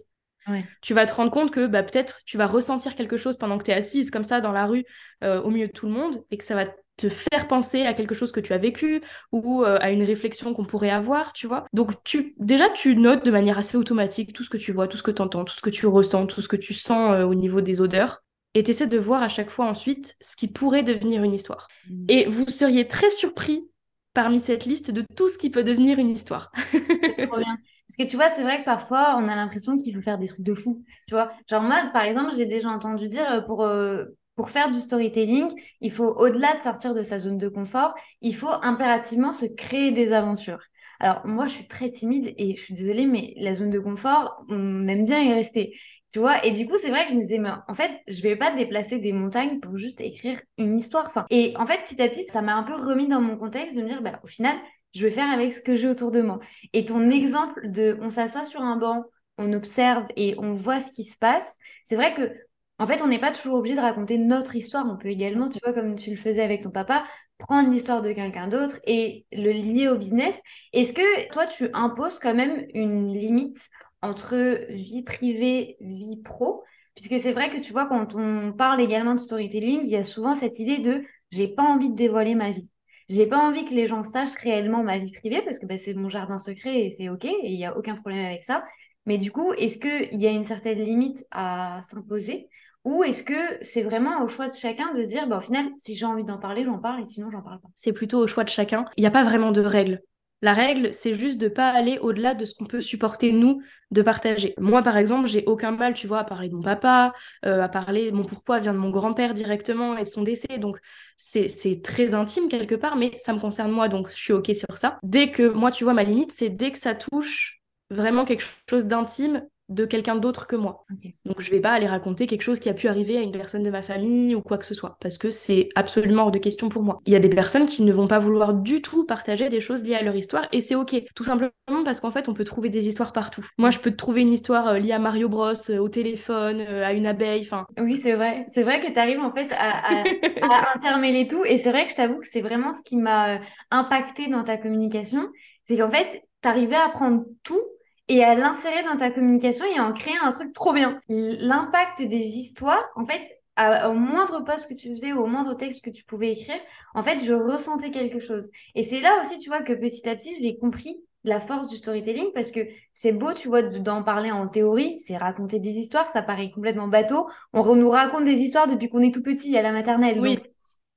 Tu 0.81 0.95
vas 0.95 1.07
te 1.07 1.13
rendre 1.13 1.33
compte 1.33 1.51
que 1.51 1.67
bah, 1.67 1.83
peut-être 1.83 2.21
tu 2.25 2.37
vas 2.39 2.47
ressentir 2.47 2.95
quelque 2.95 3.17
chose 3.17 3.37
pendant 3.37 3.59
que 3.59 3.65
tu 3.65 3.73
es 3.73 3.75
assise 3.75 4.13
comme 4.13 4.23
ça 4.23 4.41
dans 4.41 4.53
la 4.53 4.67
rue 4.67 4.85
euh, 5.25 5.43
au 5.43 5.51
milieu 5.51 5.67
de 5.67 5.73
tout 5.73 5.87
le 5.87 5.93
monde 5.93 6.25
et 6.31 6.39
que 6.39 6.45
ça 6.45 6.55
va 6.55 6.67
te 6.97 7.09
faire 7.09 7.49
penser 7.49 7.83
à 7.83 7.95
quelque 7.95 8.15
chose 8.15 8.33
que 8.33 8.41
tu 8.41 8.53
as 8.53 8.59
vécu 8.59 9.03
ou 9.33 9.63
euh, 9.63 9.79
à 9.81 9.91
une 9.91 10.03
réflexion 10.03 10.55
qu'on 10.55 10.65
pourrait 10.65 10.91
avoir, 10.91 11.33
tu 11.33 11.47
vois. 11.47 11.65
Donc 11.73 12.03
tu 12.05 12.35
déjà 12.39 12.69
tu 12.71 12.97
notes 12.97 13.25
de 13.25 13.31
manière 13.31 13.59
assez 13.59 13.77
automatique 13.77 14.33
tout 14.33 14.45
ce 14.45 14.51
que 14.51 14.57
tu 14.57 14.73
vois, 14.73 14.89
tout 14.89 14.97
ce 14.97 15.03
que 15.03 15.11
tu 15.11 15.23
entends, 15.23 15.45
tout 15.45 15.55
ce 15.55 15.61
que 15.61 15.71
tu 15.71 15.87
ressens, 15.87 16.27
tout 16.27 16.41
ce 16.41 16.49
que 16.49 16.57
tu 16.57 16.75
sens 16.75 17.13
euh, 17.13 17.25
au 17.25 17.35
niveau 17.35 17.61
des 17.61 17.81
odeurs 17.81 18.23
et 18.55 18.63
tu 18.63 18.71
essaies 18.71 18.87
de 18.87 18.99
voir 18.99 19.23
à 19.23 19.29
chaque 19.29 19.51
fois 19.51 19.67
ensuite 19.67 20.17
ce 20.23 20.35
qui 20.35 20.49
pourrait 20.49 20.83
devenir 20.83 21.23
une 21.23 21.35
histoire. 21.35 21.69
Mmh. 21.91 22.05
Et 22.09 22.27
vous 22.27 22.49
seriez 22.49 22.89
très 22.89 23.11
surpris 23.11 23.69
parmi 24.17 24.41
cette 24.41 24.65
liste 24.65 24.91
de 24.91 25.05
tout 25.15 25.29
ce 25.29 25.37
qui 25.37 25.51
peut 25.51 25.63
devenir 25.63 25.99
une 25.99 26.09
histoire. 26.09 26.51
c'est 26.73 27.27
trop 27.27 27.37
bien. 27.37 27.59
Parce 27.87 27.97
que 27.99 28.09
tu 28.09 28.17
vois, 28.17 28.31
c'est 28.31 28.43
vrai 28.43 28.61
que 28.61 28.65
parfois, 28.65 29.15
on 29.19 29.29
a 29.29 29.37
l'impression 29.37 29.77
qu'il 29.77 29.95
faut 29.95 30.01
faire 30.01 30.17
des 30.17 30.27
trucs 30.27 30.41
de 30.41 30.55
fou. 30.55 30.83
Tu 31.07 31.13
vois, 31.13 31.31
genre 31.51 31.63
moi, 31.63 31.91
par 31.93 32.05
exemple, 32.05 32.35
j'ai 32.35 32.47
déjà 32.47 32.71
entendu 32.71 33.09
dire 33.09 33.31
euh, 33.31 34.07
pour 34.37 34.51
faire 34.51 34.71
du 34.71 34.81
storytelling, 34.81 35.49
il 35.81 35.91
faut, 35.91 36.07
au-delà 36.07 36.57
de 36.57 36.63
sortir 36.63 36.95
de 36.95 37.03
sa 37.03 37.19
zone 37.19 37.39
de 37.39 37.49
confort, 37.49 37.95
il 38.21 38.35
faut 38.35 38.53
impérativement 38.63 39.33
se 39.33 39.47
créer 39.47 39.93
des 39.93 40.13
aventures. 40.13 40.63
Alors, 41.01 41.27
moi, 41.27 41.47
je 41.47 41.53
suis 41.55 41.67
très 41.67 41.91
timide 41.91 42.35
et 42.39 42.57
je 42.57 42.63
suis 42.63 42.75
désolée, 42.75 43.07
mais 43.07 43.35
la 43.37 43.55
zone 43.55 43.71
de 43.71 43.79
confort, 43.79 44.45
on 44.49 44.87
aime 44.89 45.05
bien 45.05 45.23
y 45.23 45.33
rester. 45.33 45.77
Tu 46.13 46.21
vois, 46.21 46.45
et 46.45 46.53
du 46.53 46.67
coup, 46.67 46.77
c'est 46.81 46.91
vrai 46.91 47.05
que 47.05 47.11
je 47.11 47.17
me 47.17 47.21
disais, 47.21 47.39
mais 47.39 47.51
en 47.69 47.75
fait, 47.75 47.91
je 48.07 48.23
vais 48.23 48.37
pas 48.37 48.55
déplacer 48.55 48.99
des 48.99 49.13
montagnes 49.13 49.61
pour 49.61 49.77
juste 49.77 50.01
écrire 50.01 50.41
une 50.57 50.77
histoire. 50.77 51.11
Et 51.31 51.55
en 51.57 51.67
fait, 51.67 51.83
petit 51.85 52.01
à 52.01 52.09
petit, 52.09 52.25
ça 52.25 52.43
m'a 52.43 52.55
un 52.55 52.63
peu 52.63 52.75
remis 52.75 53.09
dans 53.09 53.21
mon 53.21 53.37
contexte 53.37 53.77
de 53.77 53.83
me 53.83 53.89
dire, 53.89 54.03
bah, 54.03 54.21
au 54.23 54.27
final, 54.27 54.57
je 54.95 55.03
vais 55.03 55.11
faire 55.11 55.31
avec 55.31 55.53
ce 55.53 55.61
que 55.61 55.77
j'ai 55.77 55.89
autour 55.89 56.13
de 56.13 56.23
moi. 56.23 56.39
Et 56.73 56.85
ton 56.85 57.11
exemple 57.11 57.71
de 57.71 57.99
on 58.01 58.11
s'assoit 58.11 58.45
sur 58.45 58.63
un 58.63 58.77
banc, 58.77 59.05
on 59.39 59.53
observe 59.53 60.07
et 60.17 60.35
on 60.39 60.53
voit 60.53 60.81
ce 60.81 60.93
qui 60.93 61.05
se 61.05 61.19
passe, 61.19 61.57
c'est 61.85 61.97
vrai 61.97 62.15
que 62.15 62.33
en 62.79 62.87
fait, 62.87 63.03
on 63.03 63.07
n'est 63.09 63.19
pas 63.19 63.33
toujours 63.33 63.55
obligé 63.57 63.75
de 63.75 63.81
raconter 63.81 64.19
notre 64.19 64.55
histoire. 64.57 64.87
On 64.89 64.97
peut 64.97 65.09
également, 65.09 65.49
tu 65.49 65.59
vois, 65.65 65.73
comme 65.73 65.97
tu 65.97 66.11
le 66.11 66.17
faisais 66.17 66.43
avec 66.43 66.63
ton 66.63 66.71
papa, 66.71 67.05
prendre 67.39 67.71
l'histoire 67.71 68.03
de 68.03 68.13
quelqu'un 68.13 68.49
d'autre 68.49 68.79
et 68.85 69.27
le 69.33 69.51
lier 69.53 69.89
au 69.89 69.97
business. 69.97 70.41
Est-ce 70.73 70.93
que 70.93 71.31
toi, 71.31 71.47
tu 71.47 71.69
imposes 71.73 72.19
quand 72.19 72.35
même 72.35 72.67
une 72.75 73.15
limite 73.15 73.69
entre 74.03 74.37
vie 74.71 75.03
privée, 75.03 75.77
vie 75.81 76.21
pro? 76.23 76.65
Puisque 76.95 77.19
c'est 77.19 77.33
vrai 77.33 77.51
que 77.51 77.59
tu 77.59 77.73
vois, 77.73 77.87
quand 77.87 78.15
on 78.15 78.53
parle 78.53 78.81
également 78.81 79.15
de 79.15 79.21
storytelling, 79.21 79.81
il 79.85 79.91
y 79.91 79.97
a 79.97 80.05
souvent 80.05 80.35
cette 80.35 80.59
idée 80.59 80.79
de 80.79 81.05
j'ai 81.31 81.49
pas 81.49 81.63
envie 81.63 81.91
de 81.91 81.95
dévoiler 81.97 82.35
ma 82.35 82.51
vie. 82.51 82.71
J'ai 83.09 83.27
pas 83.27 83.39
envie 83.39 83.65
que 83.65 83.75
les 83.75 83.87
gens 83.87 84.03
sachent 84.03 84.37
réellement 84.37 84.83
ma 84.83 84.99
vie 84.99 85.13
privée 85.13 85.43
parce 85.43 85.59
que 85.59 85.67
bah, 85.67 85.79
c'est 85.79 85.95
mon 85.95 86.09
jardin 86.09 86.39
secret 86.39 86.81
et 86.81 86.91
c'est 86.91 87.09
OK 87.09 87.25
et 87.25 87.37
il 87.45 87.57
n'y 87.57 87.67
a 87.67 87.77
aucun 87.77 87.95
problème 87.97 88.25
avec 88.25 88.43
ça. 88.43 88.65
Mais 89.07 89.19
du 89.19 89.31
coup, 89.31 89.53
est-ce 89.53 89.79
qu'il 89.79 90.21
y 90.21 90.27
a 90.27 90.31
une 90.31 90.45
certaine 90.45 90.81
limite 90.83 91.25
à 91.31 91.81
s'imposer? 91.83 92.49
Ou 92.87 93.03
est-ce 93.03 93.25
que 93.25 93.35
c'est 93.63 93.83
vraiment 93.83 94.23
au 94.23 94.29
choix 94.29 94.47
de 94.47 94.55
chacun 94.55 94.95
de 94.95 95.03
dire, 95.03 95.27
bah, 95.27 95.39
au 95.39 95.41
final, 95.41 95.67
si 95.77 95.97
j'ai 95.97 96.07
envie 96.07 96.23
d'en 96.23 96.39
parler, 96.39 96.65
j'en 96.65 96.79
parle 96.79 97.01
et 97.01 97.05
sinon, 97.05 97.29
j'en 97.31 97.43
parle 97.43 97.61
pas 97.61 97.67
C'est 97.75 97.93
plutôt 97.93 98.21
au 98.21 98.29
choix 98.29 98.45
de 98.45 98.49
chacun. 98.49 98.85
Il 98.97 99.01
n'y 99.01 99.09
a 99.09 99.11
pas 99.11 99.25
vraiment 99.25 99.51
de 99.51 99.61
règle. 99.61 100.03
La 100.41 100.53
règle, 100.53 100.95
c'est 100.95 101.13
juste 101.13 101.39
de 101.39 101.49
pas 101.49 101.71
aller 101.71 101.99
au-delà 101.99 102.35
de 102.35 102.45
ce 102.45 102.55
qu'on 102.55 102.65
peut 102.67 102.81
supporter, 102.81 103.33
nous, 103.33 103.61
de 103.91 104.03
partager. 104.03 104.55
Moi, 104.59 104.85
par 104.85 104.97
exemple, 104.99 105.27
j'ai 105.27 105.43
aucun 105.47 105.73
mal, 105.73 105.95
tu 105.95 106.07
vois, 106.07 106.21
à 106.21 106.25
parler 106.25 106.49
de 106.49 106.55
mon 106.55 106.63
papa, 106.63 107.13
euh, 107.45 107.61
à 107.61 107.69
parler, 107.69 108.13
mon 108.13 108.23
pourquoi 108.23 108.61
vient 108.61 108.73
de 108.73 108.79
mon 108.79 108.91
grand-père 108.91 109.35
directement 109.35 109.97
et 109.97 110.05
de 110.05 110.09
son 110.09 110.23
décès. 110.23 110.59
Donc, 110.59 110.79
c'est 111.17 111.81
très 111.83 112.15
intime 112.15 112.49
quelque 112.49 112.77
part, 112.77 112.95
mais 112.95 113.17
ça 113.19 113.33
me 113.33 113.41
concerne 113.41 113.73
moi, 113.73 113.89
donc 113.89 114.11
je 114.11 114.15
suis 114.15 114.33
OK 114.33 114.53
sur 114.55 114.79
ça. 114.79 114.99
Dès 115.03 115.33
que, 115.33 115.49
moi, 115.49 115.73
tu 115.73 115.83
vois, 115.83 115.93
ma 115.95 116.05
limite, 116.05 116.31
c'est 116.31 116.51
dès 116.51 116.71
que 116.71 116.79
ça 116.79 116.95
touche 116.95 117.61
vraiment 117.91 118.25
quelque 118.25 118.45
chose 118.71 118.85
d'intime, 118.85 119.43
de 119.69 119.85
quelqu'un 119.85 120.17
d'autre 120.17 120.47
que 120.47 120.57
moi. 120.57 120.85
Donc 121.25 121.41
je 121.41 121.51
vais 121.51 121.61
pas 121.61 121.73
aller 121.73 121.87
raconter 121.87 122.27
quelque 122.27 122.43
chose 122.43 122.61
qui 122.61 122.69
a 122.69 122.75
pu 122.75 122.89
arriver 122.89 123.19
à 123.19 123.21
une 123.21 123.33
personne 123.33 123.63
de 123.63 123.71
ma 123.71 123.83
famille 123.83 124.35
ou 124.35 124.41
quoi 124.41 124.59
que 124.59 124.65
ce 124.65 124.75
soit, 124.75 124.97
parce 125.01 125.19
que 125.19 125.31
c'est 125.31 125.69
absolument 125.75 126.25
hors 126.25 126.31
de 126.31 126.39
question 126.39 126.69
pour 126.69 126.83
moi. 126.83 127.01
Il 127.07 127.13
y 127.13 127.17
a 127.17 127.21
des 127.21 127.29
personnes 127.29 127.67
qui 127.67 127.83
ne 127.83 127.93
vont 127.93 128.07
pas 128.07 128.19
vouloir 128.19 128.55
du 128.55 128.81
tout 128.81 129.05
partager 129.05 129.49
des 129.49 129.61
choses 129.61 129.85
liées 129.85 129.97
à 129.97 130.03
leur 130.03 130.15
histoire, 130.15 130.47
et 130.53 130.61
c'est 130.61 130.77
ok, 130.77 131.03
tout 131.15 131.25
simplement 131.25 131.51
parce 131.85 132.01
qu'en 132.01 132.11
fait 132.11 132.29
on 132.29 132.35
peut 132.35 132.45
trouver 132.45 132.69
des 132.69 132.87
histoires 132.87 133.13
partout. 133.13 133.45
Moi 133.59 133.71
je 133.71 133.79
peux 133.79 133.91
te 133.91 133.97
trouver 133.97 134.23
une 134.23 134.33
histoire 134.33 134.69
euh, 134.69 134.79
liée 134.79 134.93
à 134.93 134.99
Mario 134.99 135.29
Bros, 135.29 135.53
euh, 135.71 135.79
au 135.79 135.89
téléphone, 135.89 136.61
euh, 136.61 136.85
à 136.85 136.93
une 136.93 137.07
abeille, 137.07 137.43
enfin... 137.43 137.67
Oui 137.79 137.97
c'est 137.97 138.15
vrai, 138.15 138.45
c'est 138.49 138.63
vrai 138.63 138.81
que 138.81 138.93
tu 138.93 138.99
arrives 138.99 139.21
en 139.21 139.33
fait 139.33 139.49
à, 139.59 140.03
à 140.43 140.77
intermêler 140.77 141.27
tout, 141.27 141.45
et 141.45 141.59
c'est 141.59 141.71
vrai 141.71 141.85
que 141.87 141.91
je 141.91 141.97
t'avoue 141.97 142.19
que 142.19 142.27
c'est 142.27 142.41
vraiment 142.41 142.73
ce 142.73 142.83
qui 142.85 142.97
m'a 142.97 143.41
impacté 143.71 144.29
dans 144.29 144.45
ta 144.45 144.57
communication, 144.57 145.29
c'est 145.65 145.77
qu'en 145.77 145.91
fait 145.91 146.23
tu 146.43 146.49
arrivais 146.49 146.77
à 146.77 146.89
prendre 146.89 147.25
tout 147.43 147.61
et 148.09 148.23
à 148.23 148.35
l'insérer 148.35 148.83
dans 148.85 148.97
ta 148.97 149.11
communication 149.11 149.65
et 149.67 149.79
à 149.79 149.85
en 149.85 149.93
créer 149.93 150.15
un 150.23 150.31
truc 150.31 150.53
trop 150.53 150.73
bien. 150.73 151.01
L'impact 151.09 152.03
des 152.03 152.25
histoires, 152.39 152.85
en 152.95 153.05
fait, 153.05 153.23
au 153.59 153.95
moindre 153.95 154.41
post 154.45 154.69
que 154.69 154.75
tu 154.75 154.91
faisais, 154.91 155.13
au 155.13 155.27
moindre 155.27 155.55
texte 155.55 155.83
que 155.83 155.91
tu 155.91 156.05
pouvais 156.05 156.33
écrire, 156.33 156.61
en 156.95 157.03
fait, 157.03 157.19
je 157.25 157.33
ressentais 157.33 157.91
quelque 157.91 158.21
chose. 158.21 158.51
Et 158.75 158.83
c'est 158.83 159.01
là 159.01 159.21
aussi, 159.21 159.39
tu 159.39 159.49
vois, 159.49 159.63
que 159.63 159.73
petit 159.73 160.09
à 160.09 160.15
petit, 160.15 160.37
j'ai 160.41 160.57
compris 160.59 161.01
la 161.25 161.41
force 161.41 161.67
du 161.67 161.77
storytelling 161.77 162.33
parce 162.33 162.53
que 162.53 162.61
c'est 162.93 163.13
beau, 163.13 163.33
tu 163.33 163.49
vois, 163.49 163.63
d'en 163.63 164.03
parler 164.03 164.31
en 164.31 164.47
théorie, 164.47 165.01
c'est 165.01 165.17
raconter 165.17 165.59
des 165.59 165.79
histoires, 165.79 166.09
ça 166.09 166.23
paraît 166.23 166.51
complètement 166.51 166.87
bateau. 166.87 167.29
On 167.53 167.75
nous 167.75 167.91
raconte 167.91 168.25
des 168.25 168.39
histoires 168.39 168.69
depuis 168.69 168.89
qu'on 168.89 169.03
est 169.03 169.13
tout 169.13 169.23
petit 169.23 169.57
à 169.57 169.63
la 169.63 169.73
maternelle. 169.73 170.21
Oui. 170.21 170.37
Donc, 170.37 170.45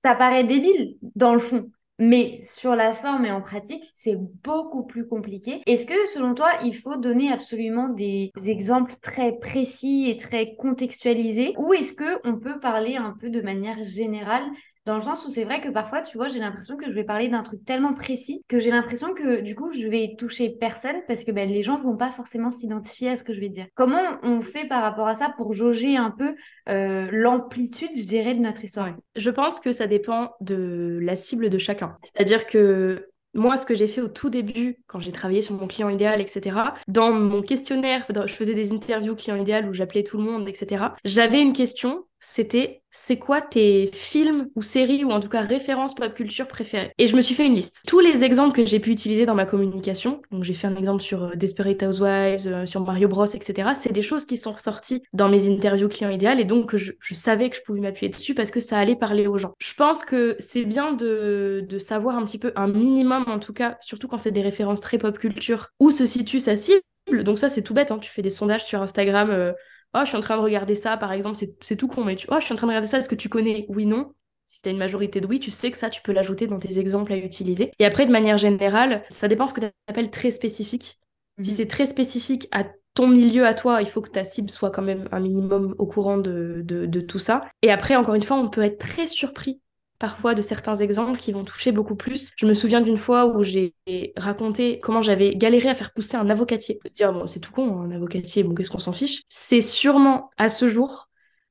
ça 0.03 0.15
paraît 0.15 0.43
débile 0.43 0.97
dans 1.15 1.33
le 1.33 1.39
fond. 1.39 1.71
Mais 1.99 2.39
sur 2.41 2.75
la 2.75 2.93
forme 2.93 3.25
et 3.25 3.31
en 3.31 3.41
pratique, 3.41 3.83
c'est 3.93 4.15
beaucoup 4.15 4.83
plus 4.83 5.05
compliqué. 5.05 5.61
Est-ce 5.65 5.85
que, 5.85 6.07
selon 6.13 6.33
toi, 6.33 6.49
il 6.63 6.73
faut 6.73 6.95
donner 6.95 7.31
absolument 7.31 7.89
des 7.89 8.31
exemples 8.45 8.93
très 9.01 9.33
précis 9.33 10.09
et 10.09 10.15
très 10.15 10.55
contextualisés? 10.55 11.53
Ou 11.57 11.73
est-ce 11.73 11.93
qu'on 11.93 12.39
peut 12.39 12.59
parler 12.59 12.95
un 12.95 13.15
peu 13.19 13.29
de 13.29 13.41
manière 13.41 13.83
générale 13.83 14.45
dans 14.89 14.95
le 14.95 15.01
sens 15.01 15.23
où 15.23 15.29
c'est 15.29 15.43
vrai 15.43 15.61
que 15.61 15.69
parfois, 15.69 16.01
tu 16.01 16.17
vois, 16.17 16.27
j'ai 16.29 16.39
l'impression 16.39 16.75
que 16.75 16.89
je 16.89 16.95
vais 16.95 17.03
parler 17.03 17.27
d'un 17.29 17.43
truc 17.43 17.63
tellement 17.63 17.93
précis 17.93 18.43
que 18.47 18.57
j'ai 18.57 18.71
l'impression 18.71 19.13
que 19.13 19.41
du 19.41 19.53
coup, 19.53 19.71
je 19.71 19.87
vais 19.87 20.15
toucher 20.17 20.49
personne 20.49 20.95
parce 21.07 21.23
que 21.23 21.31
ben, 21.31 21.47
les 21.47 21.61
gens 21.61 21.77
vont 21.77 21.95
pas 21.95 22.11
forcément 22.11 22.49
s'identifier 22.49 23.11
à 23.11 23.15
ce 23.15 23.23
que 23.23 23.31
je 23.31 23.39
vais 23.39 23.49
dire. 23.49 23.67
Comment 23.75 24.01
on 24.23 24.41
fait 24.41 24.67
par 24.67 24.81
rapport 24.81 25.07
à 25.07 25.13
ça 25.13 25.31
pour 25.37 25.53
jauger 25.53 25.95
un 25.95 26.09
peu 26.09 26.35
euh, 26.69 27.07
l'amplitude, 27.11 27.91
je 27.95 28.03
dirais, 28.03 28.33
de 28.33 28.39
notre 28.39 28.63
histoire? 28.63 28.89
Je 29.15 29.29
pense 29.29 29.59
que 29.59 29.73
ça 29.73 29.85
dépend 29.85 30.31
de 30.41 30.97
la 31.03 31.15
cible 31.15 31.51
de 31.51 31.59
chacun. 31.59 31.95
C'est-à-dire 32.03 32.47
que 32.47 33.05
moi, 33.35 33.57
ce 33.57 33.67
que 33.67 33.75
j'ai 33.75 33.85
fait 33.85 34.01
au 34.01 34.07
tout 34.07 34.31
début, 34.31 34.81
quand 34.87 34.99
j'ai 34.99 35.11
travaillé 35.11 35.43
sur 35.43 35.53
mon 35.53 35.67
client 35.67 35.89
idéal, 35.89 36.19
etc., 36.19 36.55
dans 36.87 37.11
mon 37.11 37.43
questionnaire, 37.43 38.07
je 38.09 38.33
faisais 38.33 38.55
des 38.55 38.71
interviews 38.71 39.15
client 39.15 39.35
idéal 39.35 39.69
où 39.69 39.73
j'appelais 39.73 40.01
tout 40.01 40.17
le 40.17 40.23
monde, 40.23 40.49
etc., 40.49 40.85
j'avais 41.05 41.39
une 41.39 41.53
question 41.53 42.05
c'était 42.19 42.81
c'est 42.91 43.17
quoi 43.17 43.39
tes 43.41 43.87
films 43.93 44.49
ou 44.55 44.61
séries 44.61 45.03
ou 45.03 45.11
en 45.11 45.19
tout 45.19 45.29
cas 45.29 45.41
références 45.41 45.93
pop 45.93 46.13
culture 46.13 46.47
préférées? 46.47 46.91
Et 46.97 47.07
je 47.07 47.15
me 47.15 47.21
suis 47.21 47.35
fait 47.35 47.45
une 47.45 47.55
liste. 47.55 47.83
Tous 47.87 47.99
les 47.99 48.23
exemples 48.23 48.55
que 48.55 48.65
j'ai 48.65 48.79
pu 48.79 48.91
utiliser 48.91 49.25
dans 49.25 49.35
ma 49.35 49.45
communication, 49.45 50.21
donc 50.31 50.43
j'ai 50.43 50.53
fait 50.53 50.67
un 50.67 50.75
exemple 50.75 51.01
sur 51.01 51.23
euh, 51.23 51.35
Desperate 51.35 51.81
Housewives, 51.83 52.47
euh, 52.47 52.65
sur 52.65 52.81
Mario 52.81 53.07
Bros, 53.07 53.25
etc., 53.25 53.69
c'est 53.79 53.91
des 53.91 54.01
choses 54.01 54.25
qui 54.25 54.37
sont 54.37 54.53
ressorties 54.53 55.03
dans 55.13 55.29
mes 55.29 55.47
interviews 55.47 55.87
clients 55.87 56.09
idéal 56.09 56.39
et 56.39 56.45
donc 56.45 56.75
je, 56.75 56.91
savais 57.11 57.49
que 57.49 57.55
je 57.55 57.61
pouvais 57.61 57.79
m'appuyer 57.79 58.09
dessus 58.09 58.33
parce 58.33 58.51
que 58.51 58.59
ça 58.59 58.77
allait 58.77 58.95
parler 58.95 59.27
aux 59.27 59.37
gens. 59.37 59.53
Je 59.59 59.73
pense 59.73 60.03
que 60.03 60.35
c'est 60.39 60.65
bien 60.65 60.93
de, 60.93 61.67
savoir 61.79 62.17
un 62.17 62.25
petit 62.25 62.39
peu, 62.39 62.51
un 62.55 62.67
minimum 62.67 63.25
en 63.27 63.39
tout 63.39 63.53
cas, 63.53 63.77
surtout 63.81 64.07
quand 64.07 64.17
c'est 64.17 64.31
des 64.31 64.41
références 64.41 64.81
très 64.81 64.97
pop 64.97 65.17
culture, 65.17 65.69
où 65.79 65.91
se 65.91 66.05
situe 66.05 66.39
sa 66.39 66.55
cible. 66.55 66.81
Donc 67.23 67.39
ça 67.39 67.49
c'est 67.49 67.63
tout 67.63 67.73
bête, 67.73 67.91
hein. 67.91 67.99
tu 67.99 68.09
fais 68.09 68.21
des 68.21 68.29
sondages 68.29 68.65
sur 68.65 68.81
Instagram. 68.81 69.29
Euh, 69.31 69.53
Oh, 69.93 70.01
je 70.03 70.09
suis 70.09 70.17
en 70.17 70.21
train 70.21 70.37
de 70.37 70.41
regarder 70.41 70.75
ça, 70.75 70.97
par 70.97 71.11
exemple, 71.11 71.37
c'est 71.61 71.75
tout 71.75 71.87
con, 71.87 72.03
mais 72.03 72.15
tu. 72.15 72.27
Oh, 72.29 72.35
je 72.39 72.45
suis 72.45 72.53
en 72.53 72.57
train 72.57 72.67
de 72.67 72.71
regarder 72.71 72.87
ça, 72.87 72.99
est-ce 72.99 73.09
que 73.09 73.15
tu 73.15 73.29
connais? 73.29 73.65
Oui, 73.69 73.85
non. 73.85 74.13
Si 74.45 74.61
tu 74.61 74.69
as 74.69 74.71
une 74.71 74.77
majorité 74.77 75.21
de 75.21 75.27
oui, 75.27 75.39
tu 75.39 75.51
sais 75.51 75.71
que 75.71 75.77
ça, 75.77 75.89
tu 75.89 76.01
peux 76.01 76.11
l'ajouter 76.11 76.47
dans 76.47 76.59
tes 76.59 76.79
exemples 76.79 77.13
à 77.13 77.17
utiliser. 77.17 77.71
Et 77.79 77.85
après, 77.85 78.05
de 78.05 78.11
manière 78.11 78.37
générale, 78.37 79.03
ça 79.09 79.27
dépend 79.27 79.47
ce 79.47 79.53
que 79.53 79.61
tu 79.61 79.67
appelles 79.87 80.09
très 80.09 80.31
spécifique. 80.31 80.99
Si 81.39 81.51
mhm. 81.51 81.57
c'est 81.57 81.67
très 81.67 81.85
spécifique 81.85 82.47
à 82.51 82.65
ton 82.95 83.07
milieu 83.07 83.45
à 83.45 83.53
toi, 83.53 83.81
il 83.81 83.87
faut 83.87 84.01
que 84.01 84.09
ta 84.09 84.23
cible 84.23 84.49
soit 84.49 84.71
quand 84.71 84.81
même 84.81 85.07
un 85.11 85.19
minimum 85.19 85.75
au 85.77 85.85
courant 85.85 86.17
de, 86.17 86.61
de 86.63 87.01
tout 87.01 87.19
ça. 87.19 87.45
Et 87.61 87.71
après, 87.71 87.95
encore 87.95 88.15
une 88.15 88.23
fois, 88.23 88.37
on 88.37 88.49
peut 88.49 88.63
être 88.63 88.79
très 88.79 89.07
surpris 89.07 89.61
parfois 89.99 90.33
de 90.33 90.41
certains 90.41 90.77
exemples 90.77 91.19
qui 91.19 91.31
vont 91.31 91.43
toucher 91.43 91.71
beaucoup 91.71 91.95
plus. 91.95 92.31
Je 92.37 92.45
me 92.45 92.53
souviens 92.53 92.81
d'une 92.81 92.97
fois 92.97 93.27
où 93.27 93.43
j'ai 93.43 93.73
raconté 94.15 94.79
comment 94.79 95.01
j'avais 95.01 95.35
galéré 95.35 95.69
à 95.69 95.75
faire 95.75 95.91
pousser 95.91 96.17
un 96.17 96.29
avocatier. 96.29 96.79
Se 96.85 96.95
dire, 96.95 97.13
bon, 97.13 97.27
c'est 97.27 97.39
tout 97.39 97.51
con, 97.51 97.81
un 97.81 97.91
avocatier, 97.91 98.43
bon, 98.43 98.55
qu'est-ce 98.55 98.69
qu'on 98.69 98.79
s'en 98.79 98.93
fiche? 98.93 99.23
C'est 99.29 99.61
sûrement 99.61 100.31
à 100.37 100.49
ce 100.49 100.69
jour 100.69 101.09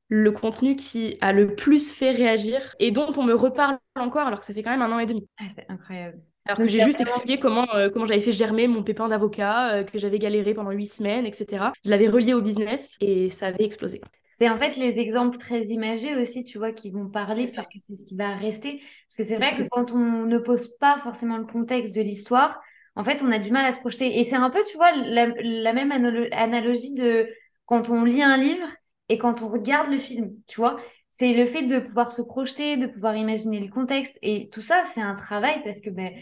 le 0.08 0.32
contenu 0.32 0.74
qui 0.74 1.18
a 1.20 1.32
le 1.32 1.54
plus 1.54 1.92
fait 1.92 2.10
réagir 2.10 2.74
et 2.78 2.90
dont 2.90 3.12
on 3.16 3.22
me 3.22 3.34
reparle 3.34 3.78
encore 3.94 4.26
alors 4.26 4.40
que 4.40 4.46
ça 4.46 4.54
fait 4.54 4.62
quand 4.62 4.70
même 4.70 4.82
un 4.82 4.90
an 4.90 4.98
et 4.98 5.06
demi. 5.06 5.28
Ah, 5.38 5.44
c'est 5.54 5.66
incroyable. 5.68 6.18
Alors 6.46 6.56
que 6.56 6.66
j'ai 6.66 6.80
juste 6.80 7.00
expliqué 7.02 7.38
comment, 7.38 7.66
euh, 7.74 7.90
comment 7.90 8.06
j'avais 8.06 8.22
fait 8.22 8.32
germer 8.32 8.68
mon 8.68 8.82
pépin 8.82 9.08
d'avocat, 9.08 9.74
euh, 9.74 9.84
que 9.84 9.98
j'avais 9.98 10.18
galéré 10.18 10.54
pendant 10.54 10.70
huit 10.70 10.86
semaines, 10.86 11.26
etc. 11.26 11.72
Je 11.84 11.90
l'avais 11.90 12.08
relié 12.08 12.32
au 12.32 12.40
business 12.40 12.96
et 13.02 13.28
ça 13.28 13.48
avait 13.48 13.64
explosé. 13.64 14.00
C'est 14.38 14.48
en 14.48 14.56
fait 14.56 14.76
les 14.76 15.00
exemples 15.00 15.36
très 15.36 15.64
imagés 15.64 16.14
aussi, 16.14 16.44
tu 16.44 16.58
vois, 16.58 16.70
qui 16.70 16.92
vont 16.92 17.08
parler, 17.08 17.48
parce 17.52 17.66
que 17.66 17.80
c'est 17.80 17.96
ce 17.96 18.04
qui 18.04 18.14
va 18.14 18.36
rester. 18.36 18.80
Parce 19.08 19.16
que 19.16 19.24
c'est 19.24 19.36
vrai 19.36 19.56
que 19.56 19.68
quand 19.68 19.90
on 19.90 20.26
ne 20.26 20.38
pose 20.38 20.76
pas 20.78 20.96
forcément 20.98 21.38
le 21.38 21.44
contexte 21.44 21.96
de 21.96 22.02
l'histoire, 22.02 22.60
en 22.94 23.02
fait, 23.02 23.20
on 23.24 23.32
a 23.32 23.40
du 23.40 23.50
mal 23.50 23.64
à 23.64 23.72
se 23.72 23.80
projeter. 23.80 24.20
Et 24.20 24.22
c'est 24.24 24.36
un 24.36 24.48
peu, 24.50 24.60
tu 24.70 24.76
vois, 24.76 24.92
la, 24.92 25.72
même 25.72 25.90
analogie 26.30 26.94
de 26.94 27.28
quand 27.66 27.90
on 27.90 28.04
lit 28.04 28.22
un 28.22 28.36
livre 28.36 28.68
et 29.08 29.18
quand 29.18 29.42
on 29.42 29.48
regarde 29.48 29.90
le 29.90 29.98
film, 29.98 30.30
tu 30.46 30.60
vois. 30.60 30.80
C'est 31.10 31.32
le 31.32 31.44
fait 31.44 31.64
de 31.64 31.80
pouvoir 31.80 32.12
se 32.12 32.22
projeter, 32.22 32.76
de 32.76 32.86
pouvoir 32.86 33.16
imaginer 33.16 33.58
le 33.58 33.68
contexte. 33.68 34.16
Et 34.22 34.48
tout 34.50 34.60
ça, 34.60 34.84
c'est 34.84 35.00
un 35.00 35.16
travail 35.16 35.60
parce 35.64 35.80
que 35.80 35.90
ben, 35.90 36.12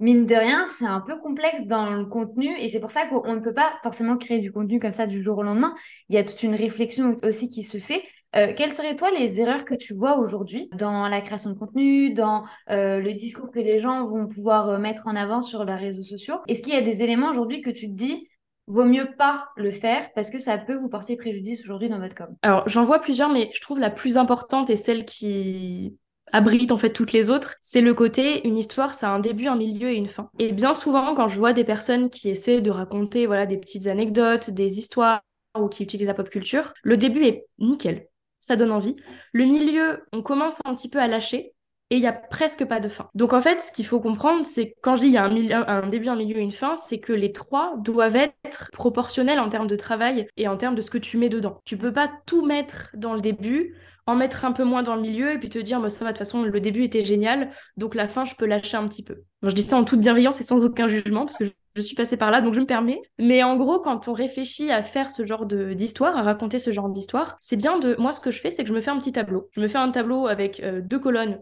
mine 0.00 0.26
de 0.26 0.34
rien, 0.34 0.66
c'est 0.68 0.86
un 0.86 1.00
peu 1.00 1.18
complexe 1.18 1.62
dans 1.64 1.90
le 1.90 2.04
contenu 2.04 2.48
et 2.58 2.68
c'est 2.68 2.80
pour 2.80 2.90
ça 2.90 3.06
qu'on 3.06 3.34
ne 3.34 3.40
peut 3.40 3.54
pas 3.54 3.72
forcément 3.82 4.16
créer 4.16 4.40
du 4.40 4.52
contenu 4.52 4.78
comme 4.78 4.94
ça 4.94 5.06
du 5.06 5.22
jour 5.22 5.38
au 5.38 5.42
lendemain. 5.42 5.74
Il 6.08 6.14
y 6.14 6.18
a 6.18 6.24
toute 6.24 6.42
une 6.42 6.54
réflexion 6.54 7.16
aussi 7.22 7.48
qui 7.48 7.62
se 7.62 7.78
fait. 7.78 8.02
Euh, 8.36 8.52
quelles 8.56 8.72
seraient 8.72 8.96
toi 8.96 9.10
les 9.12 9.40
erreurs 9.40 9.64
que 9.64 9.74
tu 9.74 9.94
vois 9.94 10.18
aujourd'hui 10.18 10.68
dans 10.76 11.06
la 11.06 11.20
création 11.20 11.50
de 11.50 11.54
contenu, 11.54 12.12
dans 12.12 12.44
euh, 12.70 12.98
le 12.98 13.14
discours 13.14 13.50
que 13.52 13.60
les 13.60 13.78
gens 13.78 14.06
vont 14.06 14.26
pouvoir 14.26 14.70
euh, 14.70 14.78
mettre 14.78 15.06
en 15.06 15.14
avant 15.14 15.40
sur 15.40 15.64
leurs 15.64 15.78
réseaux 15.78 16.02
sociaux? 16.02 16.36
Est-ce 16.48 16.62
qu'il 16.62 16.74
y 16.74 16.76
a 16.76 16.80
des 16.80 17.04
éléments 17.04 17.30
aujourd'hui 17.30 17.60
que 17.60 17.70
tu 17.70 17.86
te 17.86 17.94
dis 17.94 18.28
vaut 18.66 18.84
mieux 18.84 19.08
pas 19.18 19.48
le 19.56 19.70
faire 19.70 20.08
parce 20.14 20.30
que 20.30 20.38
ça 20.38 20.56
peut 20.58 20.74
vous 20.74 20.88
porter 20.88 21.16
préjudice 21.16 21.62
aujourd'hui 21.62 21.88
dans 21.88 22.00
votre 22.00 22.14
com? 22.14 22.34
Alors, 22.42 22.68
j'en 22.68 22.84
vois 22.84 22.98
plusieurs, 22.98 23.28
mais 23.28 23.50
je 23.52 23.60
trouve 23.60 23.78
la 23.78 23.90
plus 23.90 24.16
importante 24.16 24.70
et 24.70 24.76
celle 24.76 25.04
qui 25.04 25.96
abrite 26.34 26.72
en 26.72 26.76
fait 26.76 26.92
toutes 26.92 27.12
les 27.12 27.30
autres, 27.30 27.54
c'est 27.60 27.80
le 27.80 27.94
côté 27.94 28.46
une 28.46 28.58
histoire, 28.58 28.94
ça 28.94 29.08
a 29.08 29.14
un 29.14 29.20
début, 29.20 29.46
un 29.46 29.54
milieu 29.54 29.90
et 29.90 29.94
une 29.94 30.08
fin. 30.08 30.30
Et 30.40 30.52
bien 30.52 30.74
souvent, 30.74 31.14
quand 31.14 31.28
je 31.28 31.38
vois 31.38 31.52
des 31.52 31.62
personnes 31.64 32.10
qui 32.10 32.28
essaient 32.28 32.60
de 32.60 32.70
raconter 32.70 33.26
voilà 33.26 33.46
des 33.46 33.56
petites 33.56 33.86
anecdotes, 33.86 34.50
des 34.50 34.78
histoires 34.78 35.22
ou 35.56 35.68
qui 35.68 35.84
utilisent 35.84 36.08
la 36.08 36.14
pop 36.14 36.28
culture, 36.28 36.74
le 36.82 36.96
début 36.96 37.24
est 37.24 37.46
nickel, 37.60 38.08
ça 38.40 38.56
donne 38.56 38.72
envie. 38.72 38.96
Le 39.32 39.44
milieu, 39.44 40.04
on 40.12 40.22
commence 40.22 40.58
un 40.64 40.74
petit 40.74 40.90
peu 40.90 40.98
à 40.98 41.06
lâcher 41.06 41.54
et 41.90 41.96
il 41.96 42.02
y 42.02 42.06
a 42.08 42.12
presque 42.12 42.64
pas 42.64 42.80
de 42.80 42.88
fin. 42.88 43.08
Donc 43.14 43.32
en 43.32 43.40
fait, 43.40 43.60
ce 43.60 43.70
qu'il 43.70 43.86
faut 43.86 44.00
comprendre, 44.00 44.44
c'est 44.44 44.74
quand 44.82 44.96
je 44.96 45.02
dis 45.02 45.08
il 45.08 45.12
y 45.12 45.18
a 45.18 45.24
un, 45.26 45.68
un, 45.68 45.86
début, 45.86 46.08
un 46.08 46.16
milieu 46.16 46.38
et 46.38 46.42
une 46.42 46.50
fin, 46.50 46.74
c'est 46.74 46.98
que 46.98 47.12
les 47.12 47.30
trois 47.30 47.76
doivent 47.78 48.16
être 48.16 48.70
proportionnels 48.72 49.38
en 49.38 49.48
termes 49.48 49.68
de 49.68 49.76
travail 49.76 50.26
et 50.36 50.48
en 50.48 50.56
termes 50.56 50.74
de 50.74 50.82
ce 50.82 50.90
que 50.90 50.98
tu 50.98 51.16
mets 51.16 51.28
dedans. 51.28 51.60
Tu 51.64 51.76
peux 51.76 51.92
pas 51.92 52.10
tout 52.26 52.44
mettre 52.44 52.90
dans 52.94 53.14
le 53.14 53.20
début, 53.20 53.76
en 54.06 54.16
mettre 54.16 54.44
un 54.44 54.52
peu 54.52 54.64
moins 54.64 54.82
dans 54.82 54.96
le 54.96 55.02
milieu 55.02 55.32
et 55.32 55.38
puis 55.38 55.48
te 55.48 55.58
dire, 55.58 55.80
bah, 55.80 55.90
ça 55.90 56.04
va, 56.04 56.12
de 56.12 56.16
toute 56.16 56.18
façon, 56.18 56.42
le 56.42 56.60
début 56.60 56.84
était 56.84 57.04
génial, 57.04 57.50
donc 57.76 57.94
la 57.94 58.06
fin, 58.06 58.24
je 58.24 58.34
peux 58.34 58.46
lâcher 58.46 58.76
un 58.76 58.86
petit 58.86 59.02
peu. 59.02 59.22
je 59.42 59.54
dis 59.54 59.62
ça 59.62 59.76
en 59.76 59.84
toute 59.84 60.00
bienveillance 60.00 60.40
et 60.40 60.44
sans 60.44 60.64
aucun 60.64 60.88
jugement, 60.88 61.24
parce 61.24 61.38
que 61.38 61.46
je, 61.74 61.80
suis 61.80 61.96
passée 61.96 62.16
par 62.16 62.30
là, 62.30 62.40
donc 62.40 62.54
je 62.54 62.60
me 62.60 62.66
permets. 62.66 63.00
Mais 63.18 63.42
en 63.42 63.56
gros, 63.56 63.80
quand 63.80 64.08
on 64.08 64.12
réfléchit 64.12 64.70
à 64.70 64.82
faire 64.82 65.10
ce 65.10 65.24
genre 65.24 65.46
d'histoire, 65.46 66.16
à 66.16 66.22
raconter 66.22 66.58
ce 66.58 66.72
genre 66.72 66.88
d'histoire, 66.88 67.36
c'est 67.40 67.56
bien 67.56 67.78
de... 67.78 67.96
Moi, 67.98 68.12
ce 68.12 68.20
que 68.20 68.30
je 68.30 68.40
fais, 68.40 68.50
c'est 68.50 68.62
que 68.62 68.68
je 68.68 68.74
me 68.74 68.80
fais 68.80 68.90
un 68.90 68.98
petit 68.98 69.12
tableau. 69.12 69.48
Je 69.54 69.60
me 69.60 69.68
fais 69.68 69.78
un 69.78 69.90
tableau 69.90 70.26
avec 70.26 70.60
euh, 70.60 70.80
deux 70.82 70.98
colonnes 70.98 71.38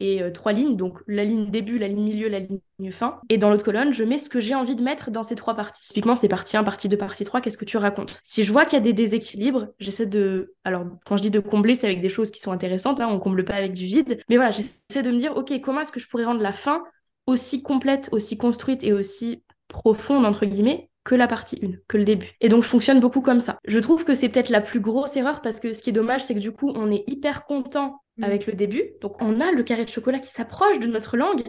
et 0.00 0.22
euh, 0.22 0.30
trois 0.30 0.52
lignes, 0.52 0.76
donc 0.76 1.00
la 1.06 1.24
ligne 1.24 1.50
début, 1.50 1.78
la 1.78 1.88
ligne 1.88 2.02
milieu, 2.02 2.28
la 2.28 2.40
ligne 2.40 2.60
fin. 2.90 3.20
Et 3.28 3.38
dans 3.38 3.50
l'autre 3.50 3.64
colonne, 3.64 3.92
je 3.92 4.02
mets 4.02 4.18
ce 4.18 4.28
que 4.28 4.40
j'ai 4.40 4.54
envie 4.54 4.74
de 4.74 4.82
mettre 4.82 5.10
dans 5.10 5.22
ces 5.22 5.36
trois 5.36 5.54
parties. 5.54 5.88
Typiquement, 5.88 6.16
c'est 6.16 6.28
partie 6.28 6.56
1, 6.56 6.64
partie 6.64 6.88
2, 6.88 6.96
partie 6.96 7.24
3, 7.24 7.40
qu'est-ce 7.40 7.58
que 7.58 7.64
tu 7.64 7.76
racontes? 7.76 8.20
Si 8.24 8.44
je 8.44 8.52
vois 8.52 8.64
qu'il 8.64 8.74
y 8.74 8.80
a 8.80 8.80
des 8.80 8.92
déséquilibres, 8.92 9.68
j'essaie 9.78 10.06
de... 10.06 10.54
Alors, 10.64 10.84
quand 11.06 11.16
je 11.16 11.22
dis 11.22 11.30
de 11.30 11.40
combler, 11.40 11.74
c'est 11.74 11.86
avec 11.86 12.00
des 12.00 12.08
choses 12.08 12.30
qui 12.30 12.40
sont 12.40 12.52
intéressantes, 12.52 13.00
hein, 13.00 13.08
on 13.10 13.20
comble 13.20 13.44
pas 13.44 13.54
avec 13.54 13.72
du 13.72 13.86
vide. 13.86 14.20
Mais 14.28 14.36
voilà, 14.36 14.50
j'essaie 14.50 15.02
de 15.02 15.10
me 15.10 15.16
dire, 15.16 15.36
ok, 15.36 15.60
comment 15.60 15.80
est-ce 15.80 15.92
que 15.92 16.00
je 16.00 16.08
pourrais 16.08 16.24
rendre 16.24 16.42
la 16.42 16.52
fin 16.52 16.82
aussi 17.26 17.62
complète, 17.62 18.08
aussi 18.12 18.36
construite 18.36 18.82
et 18.82 18.92
aussi 18.92 19.42
profonde, 19.68 20.26
entre 20.26 20.44
guillemets, 20.44 20.90
que 21.04 21.14
la 21.14 21.28
partie 21.28 21.60
1, 21.62 21.68
que 21.86 21.96
le 21.96 22.04
début? 22.04 22.32
Et 22.40 22.48
donc 22.48 22.62
je 22.62 22.68
fonctionne 22.68 22.98
beaucoup 22.98 23.20
comme 23.20 23.40
ça. 23.40 23.58
Je 23.66 23.78
trouve 23.78 24.04
que 24.04 24.14
c'est 24.14 24.28
peut-être 24.28 24.50
la 24.50 24.60
plus 24.60 24.80
grosse 24.80 25.16
erreur 25.16 25.40
parce 25.42 25.60
que 25.60 25.72
ce 25.72 25.82
qui 25.82 25.90
est 25.90 25.94
dommage, 25.94 26.24
c'est 26.24 26.34
que 26.34 26.40
du 26.40 26.52
coup, 26.52 26.72
on 26.74 26.90
est 26.90 27.04
hyper 27.06 27.44
content 27.44 28.00
Mm. 28.16 28.24
avec 28.24 28.46
le 28.46 28.52
début. 28.52 28.84
Donc 29.00 29.20
on 29.20 29.40
a 29.40 29.50
le 29.50 29.62
carré 29.62 29.84
de 29.84 29.90
chocolat 29.90 30.20
qui 30.20 30.30
s'approche 30.30 30.78
de 30.78 30.86
notre 30.86 31.16
langue 31.16 31.42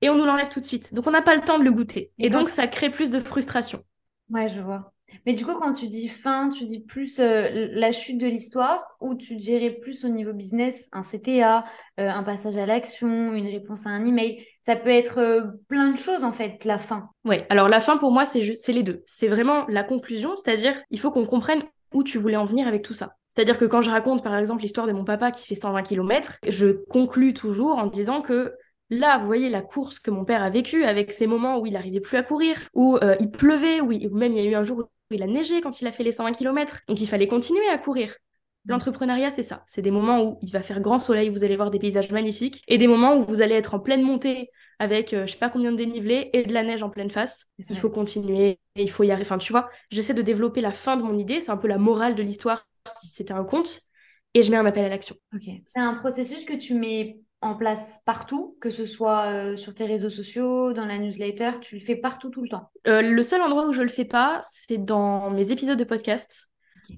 et 0.00 0.10
on 0.10 0.16
nous 0.16 0.24
l'enlève 0.24 0.48
tout 0.48 0.60
de 0.60 0.64
suite. 0.64 0.92
Donc 0.94 1.06
on 1.06 1.12
n'a 1.12 1.22
pas 1.22 1.36
le 1.36 1.42
temps 1.42 1.58
de 1.58 1.64
le 1.64 1.72
goûter. 1.72 2.10
Et, 2.18 2.28
donc 2.28 2.50
ça 2.50 2.66
crée 2.66 2.90
plus 2.90 3.10
de 3.10 3.20
frustration. 3.20 3.84
Ouais, 4.28 4.48
je 4.48 4.60
vois. 4.60 4.92
Mais 5.26 5.34
du 5.34 5.44
coup, 5.44 5.52
quand 5.60 5.74
tu 5.74 5.88
dis 5.88 6.08
fin, 6.08 6.48
tu 6.48 6.64
dis 6.64 6.80
plus 6.80 7.20
euh, 7.20 7.48
la 7.52 7.92
chute 7.92 8.18
de 8.18 8.26
l'histoire 8.26 8.96
ou 9.00 9.14
tu 9.14 9.36
dirais 9.36 9.70
plus 9.70 10.06
au 10.06 10.08
niveau 10.08 10.32
business, 10.32 10.88
un 10.92 11.02
CTA, 11.02 11.64
euh, 12.00 12.08
un 12.08 12.22
passage 12.22 12.56
à 12.56 12.64
l'action, 12.64 13.34
une 13.34 13.46
réponse 13.46 13.86
à 13.86 13.90
un 13.90 14.04
email? 14.06 14.44
Ça 14.58 14.74
peut 14.74 14.90
être 14.90 15.18
euh, 15.18 15.42
plein 15.68 15.90
de 15.90 15.98
choses 15.98 16.24
en 16.24 16.32
fait, 16.32 16.64
la 16.64 16.78
fin. 16.78 17.10
Oui, 17.26 17.36
alors 17.50 17.68
la 17.68 17.80
fin 17.80 17.98
pour 17.98 18.10
moi, 18.10 18.24
c'est 18.24 18.42
juste, 18.42 18.64
c'est 18.64 18.72
les 18.72 18.82
deux. 18.82 19.04
C'est 19.06 19.28
vraiment 19.28 19.66
la 19.68 19.84
conclusion, 19.84 20.34
c'est-à-dire 20.34 20.82
il 20.90 20.98
faut 20.98 21.10
qu'on 21.10 21.26
comprenne 21.26 21.62
où 21.92 22.02
tu 22.02 22.18
voulais 22.18 22.36
en 22.36 22.46
venir 22.46 22.66
avec 22.66 22.82
tout 22.82 22.94
ça. 22.94 23.14
C'est-à-dire 23.34 23.56
que 23.56 23.64
quand 23.64 23.80
je 23.80 23.90
raconte 23.90 24.22
par 24.22 24.36
exemple 24.36 24.60
l'histoire 24.60 24.86
de 24.86 24.92
mon 24.92 25.04
papa 25.04 25.30
qui 25.30 25.46
fait 25.46 25.54
120 25.54 25.82
km, 25.82 26.38
je 26.46 26.66
conclus 26.90 27.32
toujours 27.32 27.78
en 27.78 27.86
disant 27.86 28.20
que 28.20 28.54
là, 28.90 29.18
vous 29.18 29.26
voyez 29.26 29.48
la 29.48 29.62
course 29.62 29.98
que 29.98 30.10
mon 30.10 30.24
père 30.24 30.42
a 30.42 30.50
vécue 30.50 30.84
avec 30.84 31.12
ces 31.12 31.26
moments 31.26 31.58
où 31.58 31.66
il 31.66 31.72
n'arrivait 31.72 32.00
plus 32.00 32.18
à 32.18 32.22
courir, 32.22 32.56
où 32.74 32.98
euh, 32.98 33.16
il 33.20 33.30
pleuvait, 33.30 33.80
où, 33.80 33.88
même 34.14 34.32
il 34.32 34.44
y 34.44 34.46
a 34.46 34.50
eu 34.50 34.54
un 34.54 34.64
jour 34.64 34.80
où 34.80 35.14
il 35.14 35.22
a 35.22 35.26
neigé 35.26 35.62
quand 35.62 35.80
il 35.80 35.86
a 35.86 35.92
fait 35.92 36.02
les 36.02 36.12
120 36.12 36.32
km, 36.32 36.80
donc 36.88 37.00
il 37.00 37.08
fallait 37.08 37.26
continuer 37.26 37.66
à 37.68 37.78
courir. 37.78 38.14
L'entrepreneuriat, 38.66 39.30
c'est 39.30 39.42
ça. 39.42 39.64
C'est 39.66 39.82
des 39.82 39.90
moments 39.90 40.22
où 40.22 40.38
il 40.42 40.52
va 40.52 40.62
faire 40.62 40.80
grand 40.80 41.00
soleil, 41.00 41.30
vous 41.30 41.42
allez 41.42 41.56
voir 41.56 41.70
des 41.70 41.78
paysages 41.78 42.10
magnifiques, 42.10 42.62
et 42.68 42.76
des 42.76 42.86
moments 42.86 43.16
où 43.16 43.22
vous 43.22 43.40
allez 43.40 43.54
être 43.54 43.74
en 43.74 43.80
pleine 43.80 44.02
montée 44.02 44.50
avec 44.78 45.14
euh, 45.14 45.26
je 45.26 45.32
sais 45.32 45.38
pas 45.38 45.48
combien 45.48 45.72
de 45.72 45.76
dénivelé 45.76 46.28
et 46.34 46.44
de 46.44 46.52
la 46.52 46.62
neige 46.62 46.82
en 46.82 46.90
pleine 46.90 47.10
face. 47.10 47.46
Il 47.70 47.78
faut 47.78 47.90
continuer 47.90 48.58
et 48.76 48.82
il 48.82 48.90
faut 48.90 49.04
y 49.04 49.10
arriver. 49.10 49.26
Enfin, 49.26 49.38
tu 49.38 49.52
vois, 49.52 49.70
j'essaie 49.90 50.14
de 50.14 50.22
développer 50.22 50.60
la 50.60 50.72
fin 50.72 50.96
de 50.96 51.02
mon 51.02 51.16
idée. 51.16 51.40
C'est 51.40 51.50
un 51.50 51.56
peu 51.56 51.68
la 51.68 51.78
morale 51.78 52.14
de 52.14 52.22
l'histoire 52.22 52.66
si 53.00 53.08
c'était 53.08 53.32
un 53.32 53.44
conte, 53.44 53.80
et 54.34 54.42
je 54.42 54.50
mets 54.50 54.56
un 54.56 54.66
appel 54.66 54.84
à 54.84 54.88
l'action. 54.88 55.16
C'est 55.66 55.80
un 55.80 55.94
processus 55.94 56.44
que 56.44 56.54
tu 56.54 56.74
mets 56.74 57.18
en 57.40 57.54
place 57.54 57.98
partout, 58.04 58.56
que 58.60 58.70
ce 58.70 58.86
soit 58.86 59.26
euh, 59.32 59.56
sur 59.56 59.74
tes 59.74 59.84
réseaux 59.84 60.10
sociaux, 60.10 60.72
dans 60.72 60.86
la 60.86 60.98
newsletter, 60.98 61.52
tu 61.60 61.74
le 61.74 61.80
fais 61.80 61.96
partout 61.96 62.30
tout 62.30 62.42
le 62.42 62.48
temps? 62.48 62.70
Euh, 62.86 63.02
Le 63.02 63.22
seul 63.22 63.42
endroit 63.42 63.66
où 63.66 63.72
je 63.72 63.82
le 63.82 63.88
fais 63.88 64.04
pas, 64.04 64.40
c'est 64.44 64.78
dans 64.78 65.30
mes 65.30 65.50
épisodes 65.50 65.78
de 65.78 65.84
podcast, 65.84 66.48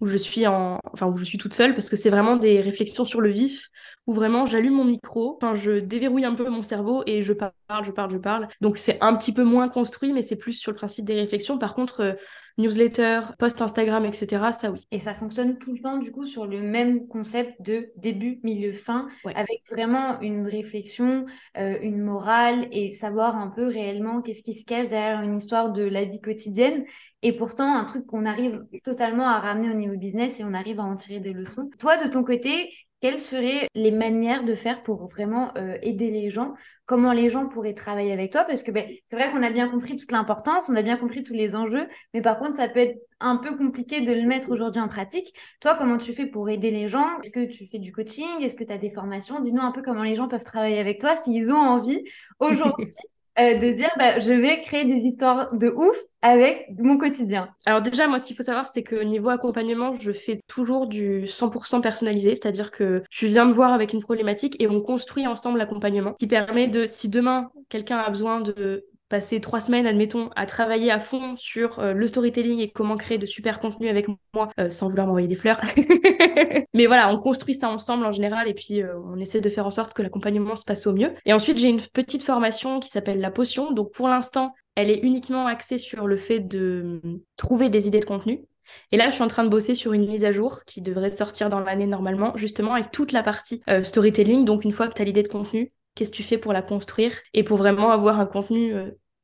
où 0.01 0.07
je 0.07 0.17
suis 0.17 0.47
en, 0.47 0.79
enfin 0.93 1.07
où 1.07 1.17
je 1.17 1.25
suis 1.25 1.39
toute 1.39 1.55
seule, 1.55 1.75
parce 1.75 1.89
que 1.89 1.97
c'est 1.97 2.11
vraiment 2.11 2.37
des 2.37 2.61
réflexions 2.61 3.05
sur 3.05 3.21
le 3.21 3.31
vif, 3.31 3.69
où 4.07 4.13
vraiment 4.13 4.47
j'allume 4.47 4.75
mon 4.75 4.85
micro, 4.85 5.37
enfin 5.37 5.55
je 5.55 5.79
déverrouille 5.79 6.25
un 6.25 6.35
peu 6.35 6.49
mon 6.49 6.63
cerveau 6.63 7.03
et 7.07 7.23
je 7.23 7.33
parle, 7.33 7.53
je 7.85 7.91
parle, 7.91 8.11
je 8.11 8.19
parle. 8.19 8.49
Donc 8.61 8.79
c'est 8.79 9.03
un 9.03 9.17
petit 9.17 9.33
peu 9.33 9.45
moins 9.45 9.69
construit, 9.69 10.13
mais 10.13 10.23
c'est 10.23 10.37
plus 10.37 10.53
sur 10.53 10.73
le 10.73 10.77
principe 10.77 11.05
des 11.05 11.15
réflexions. 11.15 11.59
Par 11.59 11.75
contre, 11.75 12.01
euh, 12.01 12.13
newsletter, 12.59 13.21
post 13.39 13.61
Instagram, 13.63 14.05
etc., 14.05 14.53
ça 14.53 14.71
oui. 14.71 14.87
Et 14.91 14.99
ça 14.99 15.15
fonctionne 15.15 15.59
tout 15.59 15.73
le 15.73 15.81
temps 15.81 15.99
du 15.99 16.13
coup 16.13 16.25
sur 16.25 16.47
le 16.47 16.61
même 16.61 17.09
concept 17.09 17.61
de 17.63 17.91
début, 17.97 18.41
milieu, 18.43 18.73
fin, 18.73 19.09
avec 19.35 19.63
vraiment 19.71 20.21
une 20.21 20.47
réflexion, 20.47 21.27
euh, 21.57 21.79
une 21.83 22.01
morale 22.01 22.69
et 22.71 22.91
savoir 22.91 23.37
un 23.37 23.49
peu 23.49 23.67
réellement 23.67 24.23
qu'est-ce 24.23 24.43
qui 24.43 24.55
se 24.55 24.65
cache 24.65 24.89
derrière 24.89 25.23
une 25.23 25.37
histoire 25.37 25.73
de 25.73 25.83
la 25.83 26.05
vie 26.05 26.21
quotidienne. 26.21 26.85
Et 27.23 27.33
pourtant, 27.33 27.75
un 27.75 27.85
truc 27.85 28.07
qu'on 28.07 28.27
arrive 28.27 28.67
totalement 28.85 29.27
à 29.27 29.39
ramener 29.39 29.71
au 29.71 29.75
niveau 29.75 29.97
business 29.97 30.41
et 30.41 30.45
on 30.45 30.53
arrive 30.53 30.79
à 30.79 30.85
en 30.85 30.95
tirer 30.95 31.21
des 31.21 31.33
leçons. 31.33 31.71
Toi, 31.79 31.97
de 32.05 32.11
ton 32.11 32.23
côté, 32.23 32.71
quelles 33.05 33.21
seraient 33.21 33.69
les 33.75 33.91
manières 33.91 34.45
de 34.45 34.55
faire 34.55 34.83
pour 34.83 35.09
vraiment 35.09 35.53
euh, 35.59 35.77
aider 35.83 36.11
les 36.11 36.31
gens? 36.31 36.55
Comment 36.87 37.13
les 37.13 37.29
gens 37.29 37.47
pourraient 37.47 37.75
travailler 37.75 38.15
avec 38.15 38.33
toi? 38.33 38.45
Parce 38.45 38.63
que 38.63 38.71
ben, 38.71 38.87
c'est 39.09 39.17
vrai 39.17 39.31
qu'on 39.31 39.43
a 39.43 39.51
bien 39.51 39.69
compris 39.69 39.97
toute 39.97 40.11
l'importance, 40.11 40.71
on 40.71 40.75
a 40.75 40.81
bien 40.81 40.97
compris 40.97 41.23
tous 41.23 41.35
les 41.35 41.55
enjeux, 41.55 41.87
mais 42.15 42.23
par 42.23 42.39
contre, 42.39 42.55
ça 42.55 42.67
peut 42.67 42.81
être 42.81 42.99
un 43.21 43.37
peu 43.37 43.59
compliqué 43.59 44.01
de 44.01 44.11
le 44.11 44.23
mettre 44.23 44.51
aujourd'hui 44.51 44.81
en 44.81 44.89
pratique. 44.89 45.35
Toi, 45.61 45.77
comment 45.79 45.99
tu 45.99 46.15
fais 46.15 46.25
pour 46.25 46.49
aider 46.49 46.71
les 46.71 46.89
gens? 46.89 47.19
Est-ce 47.23 47.31
que 47.31 47.45
tu 47.45 47.67
fais 47.67 47.79
du 47.79 47.93
coaching? 47.93 48.41
Est-ce 48.41 48.55
que 48.55 48.65
tu 48.65 48.73
as 48.73 48.79
des 48.79 48.91
formations? 48.91 49.39
Dis-nous 49.39 49.61
un 49.61 49.73
peu 49.73 49.83
comment 49.83 50.03
les 50.03 50.15
gens 50.15 50.27
peuvent 50.27 50.43
travailler 50.43 50.79
avec 50.79 50.99
toi 50.99 51.15
s'ils 51.15 51.53
ont 51.53 51.59
envie 51.59 52.03
aujourd'hui 52.41 52.91
Euh, 53.39 53.55
de 53.55 53.71
se 53.73 53.77
dire 53.77 53.91
bah, 53.99 54.21
je 54.21 54.33
vais 54.33 54.61
créer 54.61 54.85
des 54.85 55.07
histoires 55.07 55.53
de 55.53 55.69
ouf 55.69 55.97
avec 56.23 56.69
mon 56.79 56.97
quotidien. 56.97 57.49
Alors 57.67 57.83
déjà, 57.83 58.07
moi, 58.07 58.19
ce 58.19 58.27
qu'il 58.27 58.37
faut 58.37 58.45
savoir, 58.45 58.69
c'est 58.69 58.85
que 58.85 58.95
niveau 59.03 59.29
accompagnement, 59.29 59.93
je 59.93 60.13
fais 60.13 60.41
toujours 60.47 60.87
du 60.87 61.27
100% 61.27 61.81
personnalisé, 61.81 62.37
c'est-à-dire 62.37 62.71
que 62.71 63.03
tu 63.11 63.27
viens 63.27 63.45
me 63.45 63.53
voir 63.53 63.73
avec 63.73 63.93
une 63.93 64.01
problématique 64.01 64.57
et 64.63 64.69
on 64.69 64.81
construit 64.81 65.27
ensemble 65.27 65.59
l'accompagnement, 65.59 66.13
qui 66.13 66.29
permet 66.29 66.69
de, 66.69 66.87
si 66.87 67.09
demain 67.09 67.51
quelqu'un 67.69 67.99
a 67.99 68.09
besoin 68.09 68.41
de 68.41 68.87
passer 69.15 69.41
trois 69.41 69.61
semaines, 69.61 69.87
admettons, 69.87 70.29
à 70.35 70.45
travailler 70.45 70.91
à 70.91 70.99
fond 70.99 71.37
sur 71.37 71.79
euh, 71.79 71.93
le 71.93 72.09
storytelling 72.09 72.59
et 72.59 72.73
comment 72.73 72.97
créer 72.97 73.17
de 73.17 73.27
super 73.27 73.61
contenu 73.61 73.89
avec 73.89 74.09
moi, 74.09 74.51
euh, 74.59 74.71
sans 74.71 74.89
vouloir 74.89 75.07
m'envoyer 75.07 75.29
des 75.29 75.37
fleurs. 75.37 75.61
Mais 76.75 76.87
voilà, 76.87 77.15
on 77.15 77.21
construit 77.21 77.55
ça 77.55 77.69
ensemble 77.69 78.07
en 78.07 78.11
général 78.11 78.49
et 78.49 78.55
puis 78.55 78.83
euh, 78.83 78.99
on 79.05 79.21
essaie 79.21 79.41
de 79.41 79.49
faire 79.49 79.69
en 79.69 79.71
sorte 79.71 79.95
que 79.95 80.03
l'accompagnement 80.03 80.57
se 80.57 80.65
passe 80.65 80.89
au 80.89 80.93
mieux. 80.93 81.13
Et 81.27 81.33
ensuite, 81.33 81.59
j'ai 81.59 81.69
une 81.69 81.81
petite 81.81 82.25
formation 82.25 82.81
qui 82.81 82.89
s'appelle 82.89 83.21
La 83.21 83.31
Potion. 83.31 83.71
Donc 83.71 83.93
pour 83.93 84.09
l'instant, 84.09 84.53
elle 84.75 84.91
est 84.91 84.99
uniquement 84.99 85.47
axée 85.47 85.79
sur 85.79 86.09
le 86.09 86.17
fait 86.17 86.41
de 86.41 87.01
trouver 87.37 87.69
des 87.69 87.87
idées 87.87 88.01
de 88.01 88.07
contenu. 88.07 88.43
Et 88.91 88.97
là, 88.97 89.11
je 89.11 89.15
suis 89.15 89.23
en 89.23 89.29
train 89.29 89.45
de 89.45 89.49
bosser 89.49 89.77
sur 89.77 89.93
une 89.93 90.09
mise 90.09 90.25
à 90.25 90.33
jour 90.33 90.65
qui 90.65 90.81
devrait 90.81 91.11
sortir 91.11 91.51
dans 91.51 91.61
l'année 91.61 91.87
normalement, 91.87 92.33
justement 92.35 92.75
avec 92.75 92.91
toute 92.91 93.13
la 93.13 93.23
partie 93.23 93.63
storytelling. 93.85 94.45
Donc 94.45 94.65
une 94.65 94.73
fois 94.73 94.89
que 94.89 94.95
tu 94.95 95.03
as 95.03 95.05
l'idée 95.05 95.23
de 95.23 95.29
contenu, 95.29 95.73
qu'est-ce 95.95 96.11
que 96.11 96.17
tu 96.17 96.25
fais 96.25 96.39
pour 96.39 96.53
la 96.53 96.63
construire 96.63 97.13
et 97.33 97.45
pour 97.45 97.59
vraiment 97.59 97.93
avoir 97.93 98.19
un 98.19 98.27
contenu 98.27 98.75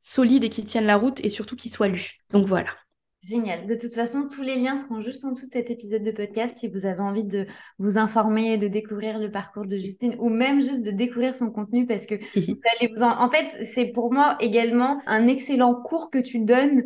solide 0.01 0.45
et 0.45 0.49
qui 0.49 0.65
tienne 0.65 0.87
la 0.87 0.97
route 0.97 1.25
et 1.25 1.29
surtout 1.29 1.57
qui 1.57 1.69
soit 1.69 1.89
lu. 1.89 2.19
Donc 2.31 2.47
voilà. 2.47 2.71
Génial. 3.29 3.67
De 3.67 3.75
toute 3.75 3.93
façon, 3.93 4.29
tous 4.29 4.41
les 4.41 4.57
liens 4.57 4.79
seront 4.79 5.03
juste 5.03 5.27
en 5.27 5.33
dessous 5.33 5.47
de 5.47 5.53
cet 5.53 5.71
épisode 5.71 6.03
de 6.03 6.11
podcast 6.11 6.57
si 6.59 6.69
vous 6.69 6.87
avez 6.87 7.03
envie 7.03 7.25
de 7.25 7.47
vous 7.79 7.99
informer, 7.99 8.57
de 8.57 8.67
découvrir 8.67 9.19
le 9.19 9.31
parcours 9.31 9.67
de 9.67 9.77
Justine 9.77 10.17
ou 10.19 10.31
même 10.31 10.61
juste 10.61 10.83
de 10.83 10.91
découvrir 10.91 11.35
son 11.35 11.51
contenu 11.51 11.87
parce 11.87 12.07
que 12.07 12.15
vous 12.35 12.61
allez 12.79 12.91
vous 12.95 13.03
en... 13.03 13.21
En 13.21 13.29
fait, 13.31 13.63
c'est 13.65 13.93
pour 13.93 14.11
moi 14.11 14.39
également 14.41 15.03
un 15.07 15.27
excellent 15.27 15.75
cours 15.75 16.11
que 16.11 16.19
tu 16.19 16.39
donnes 16.39 16.83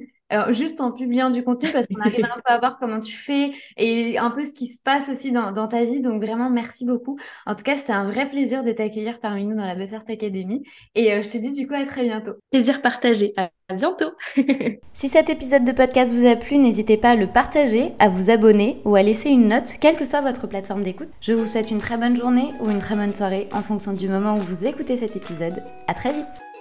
juste 0.50 0.80
en 0.80 0.92
publiant 0.92 1.30
du 1.30 1.44
contenu 1.44 1.70
parce 1.72 1.86
qu'on 1.86 2.00
arrive 2.00 2.24
un 2.24 2.40
peu 2.44 2.52
à 2.52 2.58
voir 2.58 2.78
comment 2.78 3.00
tu 3.00 3.16
fais 3.16 3.52
et 3.76 4.18
un 4.18 4.30
peu 4.30 4.44
ce 4.44 4.52
qui 4.52 4.66
se 4.66 4.80
passe 4.82 5.08
aussi 5.08 5.32
dans, 5.32 5.68
ta 5.68 5.84
vie. 5.84 6.00
Donc 6.00 6.22
vraiment, 6.22 6.50
merci 6.50 6.84
beaucoup. 6.84 7.18
En 7.46 7.54
tout 7.54 7.62
cas, 7.62 7.76
c'était 7.76 7.92
un 7.92 8.04
vrai 8.04 8.28
plaisir 8.28 8.64
de 8.64 8.72
t'accueillir 8.72 9.20
parmi 9.20 9.44
nous 9.44 9.56
dans 9.56 9.66
la 9.66 9.74
Buzzard 9.74 10.04
Academy. 10.08 10.62
Et 10.94 11.12
euh, 11.12 11.22
je 11.22 11.28
te 11.28 11.38
dis 11.38 11.52
du 11.52 11.66
coup 11.66 11.74
à 11.74 11.84
très 11.84 12.04
bientôt. 12.04 12.32
Plaisir 12.50 12.82
partagé. 12.82 13.32
À 13.36 13.74
bientôt. 13.74 14.10
si 14.92 15.08
cet 15.08 15.30
épisode 15.30 15.64
de 15.64 15.72
podcast 15.72 16.12
vous 16.12 16.26
a 16.26 16.36
plu, 16.36 16.58
n'hésitez 16.58 16.96
pas 16.96 17.10
à 17.10 17.16
le 17.16 17.26
partager, 17.26 17.92
à 17.98 18.08
vous 18.08 18.30
abonner 18.30 18.80
ou 18.84 18.94
à 18.94 19.02
laisser 19.02 19.30
une 19.30 19.48
note, 19.48 19.74
quelle 19.80 19.96
que 19.96 20.04
soit 20.04 20.20
votre 20.20 20.46
plateforme 20.46 20.82
d'écoute. 20.82 21.08
Je 21.20 21.32
vous 21.32 21.46
souhaite 21.46 21.70
une 21.70 21.78
très 21.78 21.96
bonne 21.96 22.16
journée 22.16 22.52
ou 22.60 22.70
une 22.70 22.78
très 22.78 22.96
bonne 22.96 23.14
soirée 23.14 23.48
en 23.52 23.62
fonction 23.62 23.92
du 23.92 24.08
moment 24.08 24.36
où 24.36 24.40
vous 24.40 24.66
écoutez 24.66 24.96
cet 24.96 25.16
épisode. 25.16 25.62
À 25.86 25.94
très 25.94 26.12
vite. 26.12 26.53